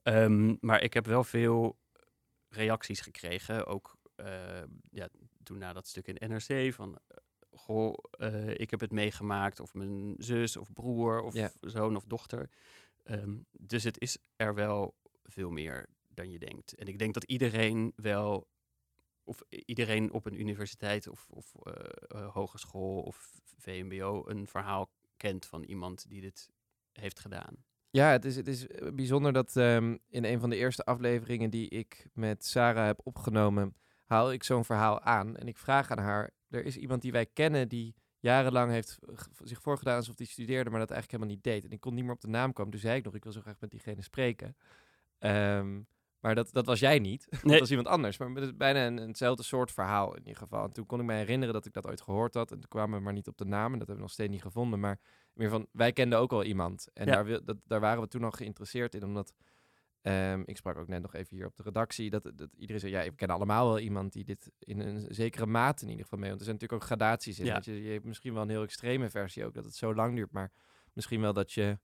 Ehm, 0.02 0.54
maar 0.60 0.82
ik 0.82 0.94
heb 0.94 1.06
wel 1.06 1.24
veel 1.24 1.78
reacties 2.48 3.00
gekregen, 3.00 3.66
ook 3.66 3.96
eh, 4.16 4.62
ja, 4.90 5.08
toen 5.42 5.58
na 5.58 5.72
dat 5.72 5.86
stuk 5.88 6.06
in 6.06 6.30
NRC, 6.30 6.74
van 6.74 6.98
eh, 7.08 7.16
goh, 7.50 7.94
eh, 8.10 8.48
ik 8.58 8.70
heb 8.70 8.80
het 8.80 8.92
meegemaakt, 8.92 9.60
of 9.60 9.74
mijn 9.74 10.14
zus 10.18 10.56
of 10.56 10.72
broer 10.72 11.20
of 11.22 11.34
Ja. 11.34 11.52
zoon 11.60 11.96
of 11.96 12.04
dochter. 12.04 12.50
Ehm, 13.04 13.36
dus 13.52 13.84
het 13.84 14.00
is 14.00 14.18
er 14.36 14.54
wel 14.54 14.94
veel 15.24 15.50
meer 15.50 15.86
dan 16.08 16.30
je 16.30 16.38
denkt. 16.38 16.74
En 16.74 16.86
ik 16.86 16.98
denk 16.98 17.14
dat 17.14 17.24
iedereen 17.24 17.92
wel 17.96 18.48
of 19.26 19.42
iedereen 19.48 20.12
op 20.12 20.26
een 20.26 20.40
universiteit 20.40 21.08
of, 21.08 21.26
of 21.30 21.54
eh, 21.62 22.34
hogeschool 22.34 23.00
of 23.02 23.40
VMBO 23.56 24.24
een 24.26 24.46
verhaal 24.46 24.90
kent 25.16 25.46
van 25.46 25.62
iemand 25.62 26.08
die 26.08 26.20
dit 26.20 26.50
heeft 26.92 27.20
gedaan. 27.20 27.64
Ja, 27.90 28.10
het 28.10 28.24
is, 28.24 28.36
het 28.36 28.48
is 28.48 28.66
eh, 28.66 28.92
bijzonder 28.92 29.32
dat 29.32 29.56
ehm, 29.56 29.96
in 30.08 30.24
een 30.24 30.40
van 30.40 30.50
de 30.50 30.56
eerste 30.56 30.84
afleveringen 30.84 31.50
die 31.50 31.68
ik 31.68 32.06
met 32.12 32.44
Sarah 32.44 32.86
heb 32.86 33.00
opgenomen, 33.04 33.76
haal 34.04 34.32
ik 34.32 34.42
zo'n 34.42 34.64
verhaal 34.64 35.00
aan. 35.00 35.36
En 35.36 35.48
ik 35.48 35.56
vraag 35.56 35.90
aan 35.90 36.04
haar, 36.04 36.30
er 36.48 36.64
is 36.64 36.76
iemand 36.76 37.02
die 37.02 37.12
wij 37.12 37.26
kennen 37.26 37.68
die 37.68 37.94
jarenlang 38.18 38.70
heeft 38.70 38.98
zich 39.42 39.62
voorgedaan 39.62 39.96
alsof 39.96 40.18
hij 40.18 40.26
studeerde, 40.26 40.70
maar 40.70 40.80
dat 40.80 40.90
eigenlijk 40.90 41.22
helemaal 41.22 41.42
niet 41.42 41.54
deed. 41.54 41.64
En 41.64 41.76
ik 41.76 41.80
kon 41.80 41.94
niet 41.94 42.04
meer 42.04 42.14
op 42.14 42.20
de 42.20 42.28
naam 42.28 42.52
komen. 42.52 42.70
Toen 42.70 42.80
zei 42.80 42.96
ik 42.96 43.04
nog, 43.04 43.14
ik 43.14 43.22
wil 43.22 43.32
zo 43.32 43.40
graag 43.40 43.60
met 43.60 43.70
diegene 43.70 44.02
spreken. 44.02 44.56
Ehm, 45.18 45.80
maar 46.26 46.34
dat, 46.34 46.52
dat 46.52 46.66
was 46.66 46.80
jij 46.80 46.98
niet. 46.98 47.26
Nee. 47.30 47.40
dat 47.42 47.60
was 47.60 47.70
iemand 47.70 47.88
anders. 47.88 48.18
Maar 48.18 48.28
het 48.28 48.44
is 48.44 48.56
bijna 48.56 48.86
een, 48.86 48.98
eenzelfde 48.98 49.42
soort 49.42 49.72
verhaal 49.72 50.14
in 50.14 50.18
ieder 50.18 50.36
geval. 50.36 50.64
En 50.64 50.72
toen 50.72 50.86
kon 50.86 51.00
ik 51.00 51.06
me 51.06 51.12
herinneren 51.14 51.54
dat 51.54 51.66
ik 51.66 51.72
dat 51.72 51.86
ooit 51.86 52.00
gehoord 52.00 52.34
had. 52.34 52.50
En 52.50 52.60
toen 52.60 52.68
kwamen 52.68 52.98
we 52.98 53.04
maar 53.04 53.12
niet 53.12 53.28
op 53.28 53.36
de 53.36 53.44
naam. 53.44 53.72
En 53.72 53.78
dat 53.78 53.88
hebben 53.88 53.96
we 53.96 54.02
nog 54.02 54.10
steeds 54.10 54.30
niet 54.30 54.42
gevonden. 54.42 54.80
Maar 54.80 55.00
meer 55.32 55.50
van, 55.50 55.66
wij 55.72 55.92
kenden 55.92 56.18
ook 56.18 56.32
al 56.32 56.44
iemand. 56.44 56.88
En 56.92 57.06
Ja. 57.06 57.12
daar, 57.12 57.24
wil, 57.24 57.44
dat, 57.44 57.56
daar 57.64 57.80
waren 57.80 58.02
we 58.02 58.08
toen 58.08 58.24
al 58.24 58.30
geïnteresseerd 58.30 58.94
in. 58.94 59.04
Omdat, 59.04 59.34
ehm, 60.00 60.42
ik 60.44 60.56
sprak 60.56 60.76
ook 60.76 60.88
net 60.88 61.02
nog 61.02 61.14
even 61.14 61.36
hier 61.36 61.46
op 61.46 61.56
de 61.56 61.62
redactie. 61.62 62.10
Dat, 62.10 62.32
dat 62.34 62.52
iedereen 62.56 62.80
zei, 62.80 62.92
ja, 62.92 63.02
we 63.02 63.14
kennen 63.14 63.36
allemaal 63.36 63.66
wel 63.66 63.78
iemand 63.78 64.12
die 64.12 64.24
dit 64.24 64.50
in 64.58 64.80
een 64.80 65.06
zekere 65.08 65.46
mate 65.46 65.82
in 65.84 65.90
ieder 65.90 66.04
geval 66.04 66.18
mee. 66.18 66.28
Want 66.28 66.40
er 66.40 66.46
zijn 66.46 66.56
natuurlijk 66.58 66.82
ook 66.82 66.88
gradaties 66.88 67.38
in. 67.38 67.44
Ja. 67.44 67.54
weet 67.54 67.64
Je, 67.64 67.82
je 67.82 67.92
hebt 67.92 68.04
misschien 68.04 68.32
wel 68.32 68.42
een 68.42 68.48
heel 68.48 68.62
extreme 68.62 69.10
versie 69.10 69.44
ook. 69.44 69.54
Dat 69.54 69.64
het 69.64 69.74
zo 69.74 69.94
lang 69.94 70.16
duurt. 70.16 70.32
Maar 70.32 70.52
misschien 70.92 71.20
wel 71.20 71.32
dat 71.32 71.52
je 71.52 71.78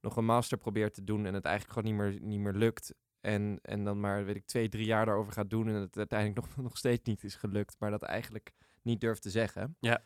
nog 0.00 0.16
een 0.16 0.24
master 0.24 0.58
probeert 0.58 0.94
te 0.94 1.04
doen. 1.04 1.26
En 1.26 1.34
het 1.34 1.44
eigenlijk 1.44 1.78
gewoon 1.78 1.96
niet 1.96 2.02
meer, 2.02 2.20
niet 2.28 2.40
meer 2.40 2.54
lukt. 2.54 2.94
En, 3.26 3.58
en 3.62 3.84
dan 3.84 4.00
maar, 4.00 4.24
weet 4.24 4.36
ik, 4.36 4.46
twee, 4.46 4.68
drie 4.68 4.86
jaar 4.86 5.06
daarover 5.06 5.32
gaat 5.32 5.50
doen. 5.50 5.68
En 5.68 5.74
het 5.74 5.96
uiteindelijk 5.96 6.40
nog, 6.46 6.56
nog 6.56 6.76
steeds 6.76 7.04
niet 7.04 7.24
is 7.24 7.34
gelukt. 7.34 7.76
Maar 7.78 7.90
dat 7.90 8.02
eigenlijk 8.02 8.52
niet 8.82 9.00
durft 9.00 9.22
te 9.22 9.30
zeggen. 9.30 9.76
Ja. 9.80 10.02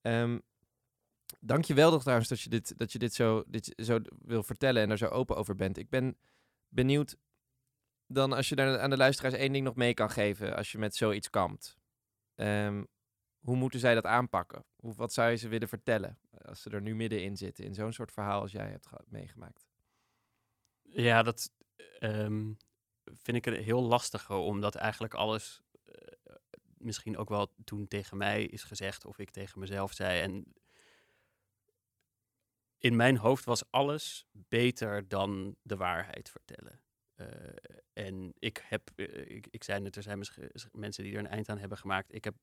Ehm, 0.00 0.38
Dank 1.40 1.64
je 1.64 1.74
wel 1.74 1.98
trouwens 1.98 2.28
dat 2.28 2.40
je 2.40 2.48
dit, 2.48 2.78
dat 2.78 2.92
je 2.92 2.98
dit, 2.98 3.14
zo, 3.14 3.44
dit 3.46 3.72
zo 3.76 3.98
wil 4.18 4.42
vertellen 4.42 4.82
en 4.82 4.90
er 4.90 4.98
zo 4.98 5.06
open 5.06 5.36
over 5.36 5.54
bent. 5.54 5.78
Ik 5.78 5.88
ben 5.88 6.16
benieuwd 6.68 7.16
dan 8.06 8.32
als 8.32 8.48
je 8.48 8.54
daar 8.54 8.78
aan 8.78 8.90
de 8.90 8.96
luisteraars 8.96 9.34
één 9.34 9.52
ding 9.52 9.64
nog 9.64 9.74
mee 9.74 9.94
kan 9.94 10.10
geven 10.10 10.56
als 10.56 10.72
je 10.72 10.78
met 10.78 10.96
zoiets 10.96 11.30
kampt. 11.30 11.78
Ehm, 12.34 12.84
hoe 13.40 13.56
moeten 13.56 13.80
zij 13.80 13.94
dat 13.94 14.04
aanpakken? 14.04 14.64
Hoe, 14.76 14.94
wat 14.94 15.12
zou 15.12 15.30
je 15.30 15.36
ze 15.36 15.48
willen 15.48 15.68
vertellen 15.68 16.18
als 16.44 16.62
ze 16.62 16.70
er 16.70 16.82
nu 16.82 16.94
middenin 16.94 17.36
zitten 17.36 17.64
in 17.64 17.74
zo'n 17.74 17.92
soort 17.92 18.12
verhaal 18.12 18.40
als 18.40 18.52
jij 18.52 18.70
hebt 18.70 18.88
meegemaakt? 19.06 19.66
Ja, 20.82 21.22
dat. 21.22 21.50
Ehm, 21.98 22.52
vind 23.04 23.36
ik 23.36 23.44
het 23.44 23.56
heel 23.56 23.82
lastig, 23.82 24.30
omdat 24.30 24.74
eigenlijk 24.74 25.14
alles 25.14 25.62
eh, 25.84 26.34
misschien 26.78 27.16
ook 27.16 27.28
wel 27.28 27.54
toen 27.64 27.88
tegen 27.88 28.16
mij 28.16 28.44
is 28.44 28.62
gezegd 28.62 29.04
of 29.04 29.18
ik 29.18 29.30
tegen 29.30 29.58
mezelf 29.58 29.92
zei. 29.92 30.20
En 30.20 30.54
in 32.78 32.96
mijn 32.96 33.16
hoofd 33.16 33.44
was 33.44 33.70
alles 33.70 34.26
beter 34.32 35.08
dan 35.08 35.56
de 35.62 35.76
waarheid 35.76 36.30
vertellen. 36.30 36.80
Eh, 37.14 37.26
en 37.92 38.34
ik 38.38 38.64
heb, 38.68 38.90
eh, 38.94 39.36
ik, 39.36 39.46
ik 39.50 39.64
zei 39.64 39.80
net, 39.80 39.96
er 39.96 40.02
zijn 40.02 40.24
mensen 40.72 41.04
die 41.04 41.12
er 41.12 41.18
een 41.18 41.26
eind 41.26 41.48
aan 41.48 41.58
hebben 41.58 41.78
gemaakt. 41.78 42.14
Ik 42.14 42.24
heb 42.24 42.34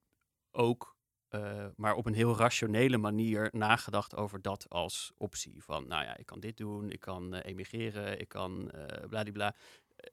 ook, 0.52 0.98
uh, 1.36 1.66
maar 1.76 1.96
op 1.96 2.06
een 2.06 2.14
heel 2.14 2.38
rationele 2.38 2.98
manier 2.98 3.50
nagedacht 3.52 4.16
over 4.16 4.42
dat 4.42 4.70
als 4.70 5.12
optie. 5.18 5.64
Van, 5.64 5.88
nou 5.88 6.04
ja, 6.04 6.18
ik 6.18 6.26
kan 6.26 6.40
dit 6.40 6.58
doen, 6.58 6.92
ik 6.92 7.00
kan 7.00 7.34
emigreren, 7.34 8.20
ik 8.20 8.28
kan 8.28 8.72
bladibla. 9.10 9.56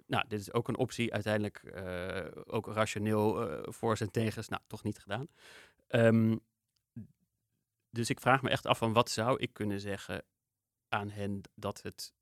nou, 0.07 0.25
dit 0.29 0.41
is 0.41 0.53
ook 0.53 0.69
een 0.69 0.77
optie, 0.77 1.13
uiteindelijk 1.13 1.63
ook 2.47 2.67
rationeel 2.67 3.49
voor 3.73 3.97
en 3.99 4.11
tegens. 4.11 4.49
Nou, 4.49 4.63
toch 4.67 4.83
niet 4.83 4.99
gedaan. 4.99 5.29
Um, 5.89 6.41
dus 7.91 8.11
ik 8.11 8.21
vraag 8.21 8.43
me 8.43 8.51
echt 8.51 8.67
af 8.67 8.79
van 8.79 8.93
wat 8.93 9.11
zou 9.11 9.39
ik 9.39 9.53
kunnen 9.53 9.81
zeggen 9.81 10.25
aan 10.89 11.11
hen 11.11 11.41
dat 11.55 11.83
het 11.83 12.15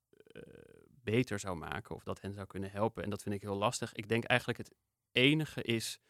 beter 1.03 1.39
zou 1.39 1.57
maken 1.57 1.95
of 1.95 2.03
dat 2.03 2.21
hen 2.21 2.35
zou 2.35 2.47
kunnen 2.47 2.71
helpen. 2.71 3.03
En 3.03 3.11
dat 3.11 3.23
vind 3.23 3.35
ik 3.35 3.43
heel 3.43 3.57
lastig. 3.57 3.93
Ik 3.93 4.09
denk 4.09 4.25
eigenlijk 4.25 4.59
het 4.59 4.75
enige 5.13 5.63
is, 5.63 6.01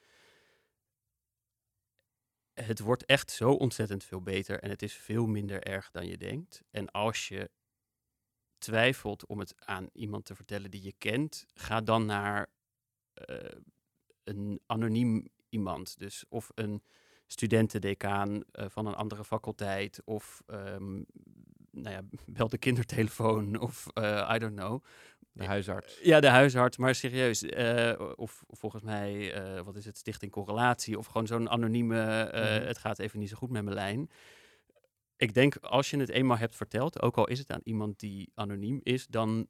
het 2.64 2.78
wordt 2.78 3.04
echt 3.04 3.30
zo 3.30 3.52
ontzettend 3.52 4.04
veel 4.04 4.22
beter 4.22 4.60
en 4.60 4.70
het 4.70 4.82
is 4.82 4.94
veel 4.94 5.26
minder 5.26 5.62
erg 5.62 5.90
dan 5.90 6.06
je 6.06 6.16
denkt. 6.16 6.62
En 6.70 6.90
als 6.90 7.28
je 7.28 7.50
twijfelt 8.58 9.26
om 9.26 9.38
het 9.38 9.54
aan 9.66 9.88
iemand 9.92 10.24
te 10.24 10.34
vertellen 10.34 10.70
die 10.70 10.82
je 10.82 10.94
kent, 10.98 11.46
ga 11.54 11.80
dan 11.80 12.06
naar 12.06 12.46
uh, 13.30 13.36
een 14.24 14.60
anoniem 14.66 15.28
iemand. 15.48 15.98
Dus 15.98 16.24
of 16.28 16.50
een 16.54 16.82
studentendecaan 17.26 18.34
uh, 18.34 18.68
van 18.68 18.86
een 18.86 18.94
andere 18.94 19.24
faculteit 19.24 20.00
of 20.04 20.42
um, 20.46 21.06
nou 21.82 21.94
ja, 21.94 22.02
bel 22.38 22.48
de 22.48 22.58
kindertelefoon 22.58 23.60
of 23.60 23.86
uh, 23.94 24.30
I 24.34 24.38
don't 24.38 24.56
know. 24.56 24.84
De 25.32 25.44
huisarts. 25.44 25.98
Ja, 26.02 26.20
de 26.20 26.28
huisarts, 26.28 26.76
maar 26.76 26.94
serieus. 26.94 27.42
Uh, 27.42 27.92
of 28.14 28.44
volgens 28.48 28.82
mij, 28.82 29.40
uh, 29.56 29.60
wat 29.60 29.76
is 29.76 29.84
het, 29.84 29.98
Stichting 29.98 30.32
Correlatie. 30.32 30.98
Of 30.98 31.06
gewoon 31.06 31.26
zo'n 31.26 31.50
anonieme, 31.50 32.24
mm. 32.24 32.66
het 32.66 32.78
gaat 32.78 32.98
even 32.98 33.18
niet 33.18 33.28
zo 33.28 33.36
goed 33.36 33.50
met 33.50 33.62
mijn 33.62 33.76
lijn. 33.76 34.10
Ik 35.16 35.34
denk, 35.34 35.56
als 35.56 35.90
je 35.90 35.96
het 35.98 36.08
eenmaal 36.08 36.36
hebt 36.36 36.56
verteld, 36.56 37.02
ook 37.02 37.16
al 37.16 37.28
is 37.28 37.38
het 37.38 37.50
aan 37.50 37.60
iemand 37.62 38.00
die 38.00 38.30
anoniem 38.34 38.80
is, 38.82 39.06
dan 39.06 39.46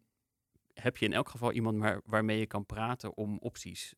heb 0.74 0.96
je 0.96 1.04
in 1.04 1.12
elk 1.12 1.28
geval 1.28 1.52
iemand 1.52 1.76
maar, 1.76 2.00
waarmee 2.04 2.38
je 2.38 2.46
kan 2.46 2.66
praten 2.66 3.16
om 3.16 3.38
opties 3.38 3.94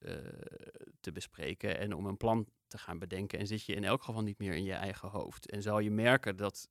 te 1.01 1.13
bespreken 1.13 1.79
en 1.79 1.95
om 1.95 2.07
een 2.07 2.17
plan 2.17 2.47
te 2.67 2.79
gaan 2.79 2.99
bedenken. 2.99 3.39
En 3.39 3.47
zit 3.47 3.65
je 3.65 3.75
in 3.75 3.85
elk 3.85 4.03
geval 4.03 4.23
niet 4.23 4.39
meer 4.39 4.55
in 4.55 4.65
je 4.65 4.73
eigen 4.73 5.09
hoofd. 5.09 5.51
En 5.51 5.63
zal 5.63 5.79
je 5.79 5.91
merken 5.91 6.37
dat 6.37 6.69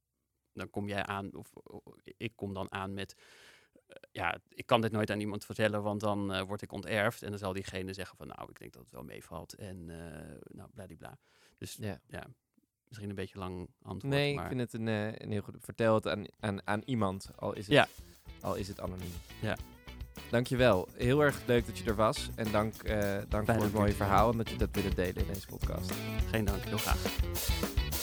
dan 0.60 0.70
kom 0.70 0.88
jij 0.88 1.06
aan, 1.06 1.36
of, 1.36 1.54
ik 2.18 2.32
kom 2.36 2.54
dan 2.54 2.72
aan 2.72 2.94
met, 2.94 3.16
uh, 3.88 3.96
ja, 4.12 4.38
ik 4.50 4.66
kan 4.66 4.82
dit 4.82 4.92
nooit 4.92 5.12
aan 5.12 5.20
iemand 5.20 5.46
vertellen, 5.46 5.84
want 5.84 6.00
dan 6.00 6.36
uh, 6.36 6.42
word 6.42 6.62
ik 6.62 6.72
onterfd. 6.72 7.24
En 7.24 7.30
dan 7.30 7.40
zal 7.40 7.54
diegene 7.54 7.94
zeggen 7.94 8.18
van, 8.18 8.28
nou, 8.28 8.50
ik 8.50 8.60
denk 8.60 8.74
dat 8.74 8.82
het 8.82 8.92
wel 8.92 9.04
meevalt. 9.04 9.54
En 9.54 9.90
uh, 9.90 9.96
nou, 10.48 10.70
bladibla. 10.74 11.18
Dus 11.58 11.76
ja. 11.76 12.00
ja. 12.08 12.28
misschien 12.88 13.10
een 13.10 13.16
beetje 13.16 13.40
lang 13.40 13.70
antwoord. 13.82 14.14
Nee, 14.14 14.36
maar... 14.36 14.44
ik 14.44 14.50
vind 14.50 14.72
het 14.72 14.74
een, 14.82 14.88
een 15.24 15.32
heel 15.32 15.42
goed. 15.42 15.56
Vertel 15.60 15.96
het 15.96 16.08
aan, 16.08 16.26
aan, 16.40 16.68
aan 16.68 16.82
iemand, 16.86 17.30
al 17.36 17.54
is 17.54 17.66
het, 17.66 17.76
ja. 17.76 17.88
al 18.42 18.56
is 18.56 18.68
het 18.68 18.80
anoniem. 18.80 19.14
Ja. 19.42 19.58
Dankjewel. 20.30 20.88
Heel 20.94 21.24
erg 21.24 21.46
leuk 21.46 21.66
dat 21.66 21.78
je 21.78 21.86
er 21.86 21.96
was. 21.96 22.30
En 22.36 22.52
dank, 22.52 22.88
dank 23.30 23.52
voor 23.52 23.64
het 23.64 23.74
mooie 23.74 23.94
verhaal 23.94 24.32
en 24.32 24.38
dat 24.38 24.50
je 24.50 24.56
dat 24.56 24.70
willen 24.72 24.96
delen 24.96 25.16
in 25.16 25.34
deze 25.34 25.48
podcast. 25.48 25.92
Geen 26.32 26.46
dank, 26.46 26.64
heel 26.64 26.78
graag. 26.78 27.99